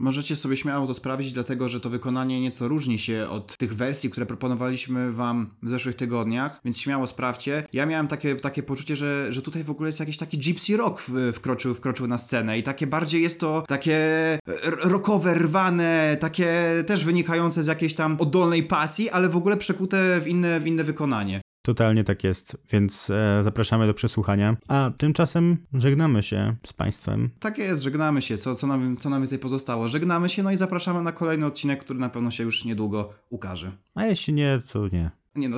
[0.00, 4.10] Możecie sobie śmiało to sprawdzić, dlatego że to wykonanie nieco różni się od tych wersji,
[4.10, 7.66] które proponowaliśmy wam w zeszłych tygodniach, więc śmiało sprawdźcie.
[7.72, 11.02] Ja miałem takie, takie poczucie, że, że tutaj w ogóle jest jakiś taki gypsy rock
[11.08, 13.98] w, wkroczył, wkroczył na scenę i takie bardziej jest to takie
[14.64, 16.52] r- rockowe, rwane, takie
[16.86, 20.84] też wynikające z jakiejś tam oddolnej pasji, ale w ogóle przekute w inne, w inne
[20.84, 21.40] wykonanie.
[21.70, 24.56] Totalnie tak jest, więc e, zapraszamy do przesłuchania.
[24.68, 27.30] A tymczasem żegnamy się z Państwem.
[27.40, 29.88] Tak jest, żegnamy się, co, co, nam, co nam więcej pozostało.
[29.88, 33.72] Żegnamy się, no i zapraszamy na kolejny odcinek, który na pewno się już niedługo ukaże.
[33.94, 35.10] A jeśli nie, to nie.
[35.34, 35.56] Nie no,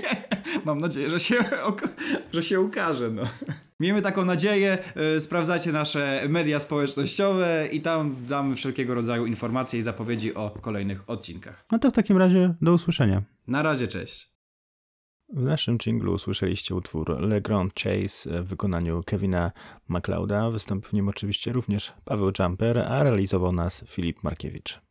[0.66, 1.36] mam nadzieję, że się,
[2.32, 3.22] że się ukaże, no.
[3.80, 4.78] Miejmy taką nadzieję,
[5.14, 11.10] yy, sprawdzajcie nasze media społecznościowe i tam damy wszelkiego rodzaju informacje i zapowiedzi o kolejnych
[11.10, 11.64] odcinkach.
[11.72, 13.22] No to w takim razie do usłyszenia.
[13.46, 14.27] Na razie, cześć.
[15.32, 19.52] W naszym jinglu usłyszeliście utwór Le Grand Chase w wykonaniu Kevina
[19.88, 20.50] MacLeoda.
[20.50, 24.87] Wystąpił w nim oczywiście również Paweł Jumper, a realizował nas Filip Markiewicz.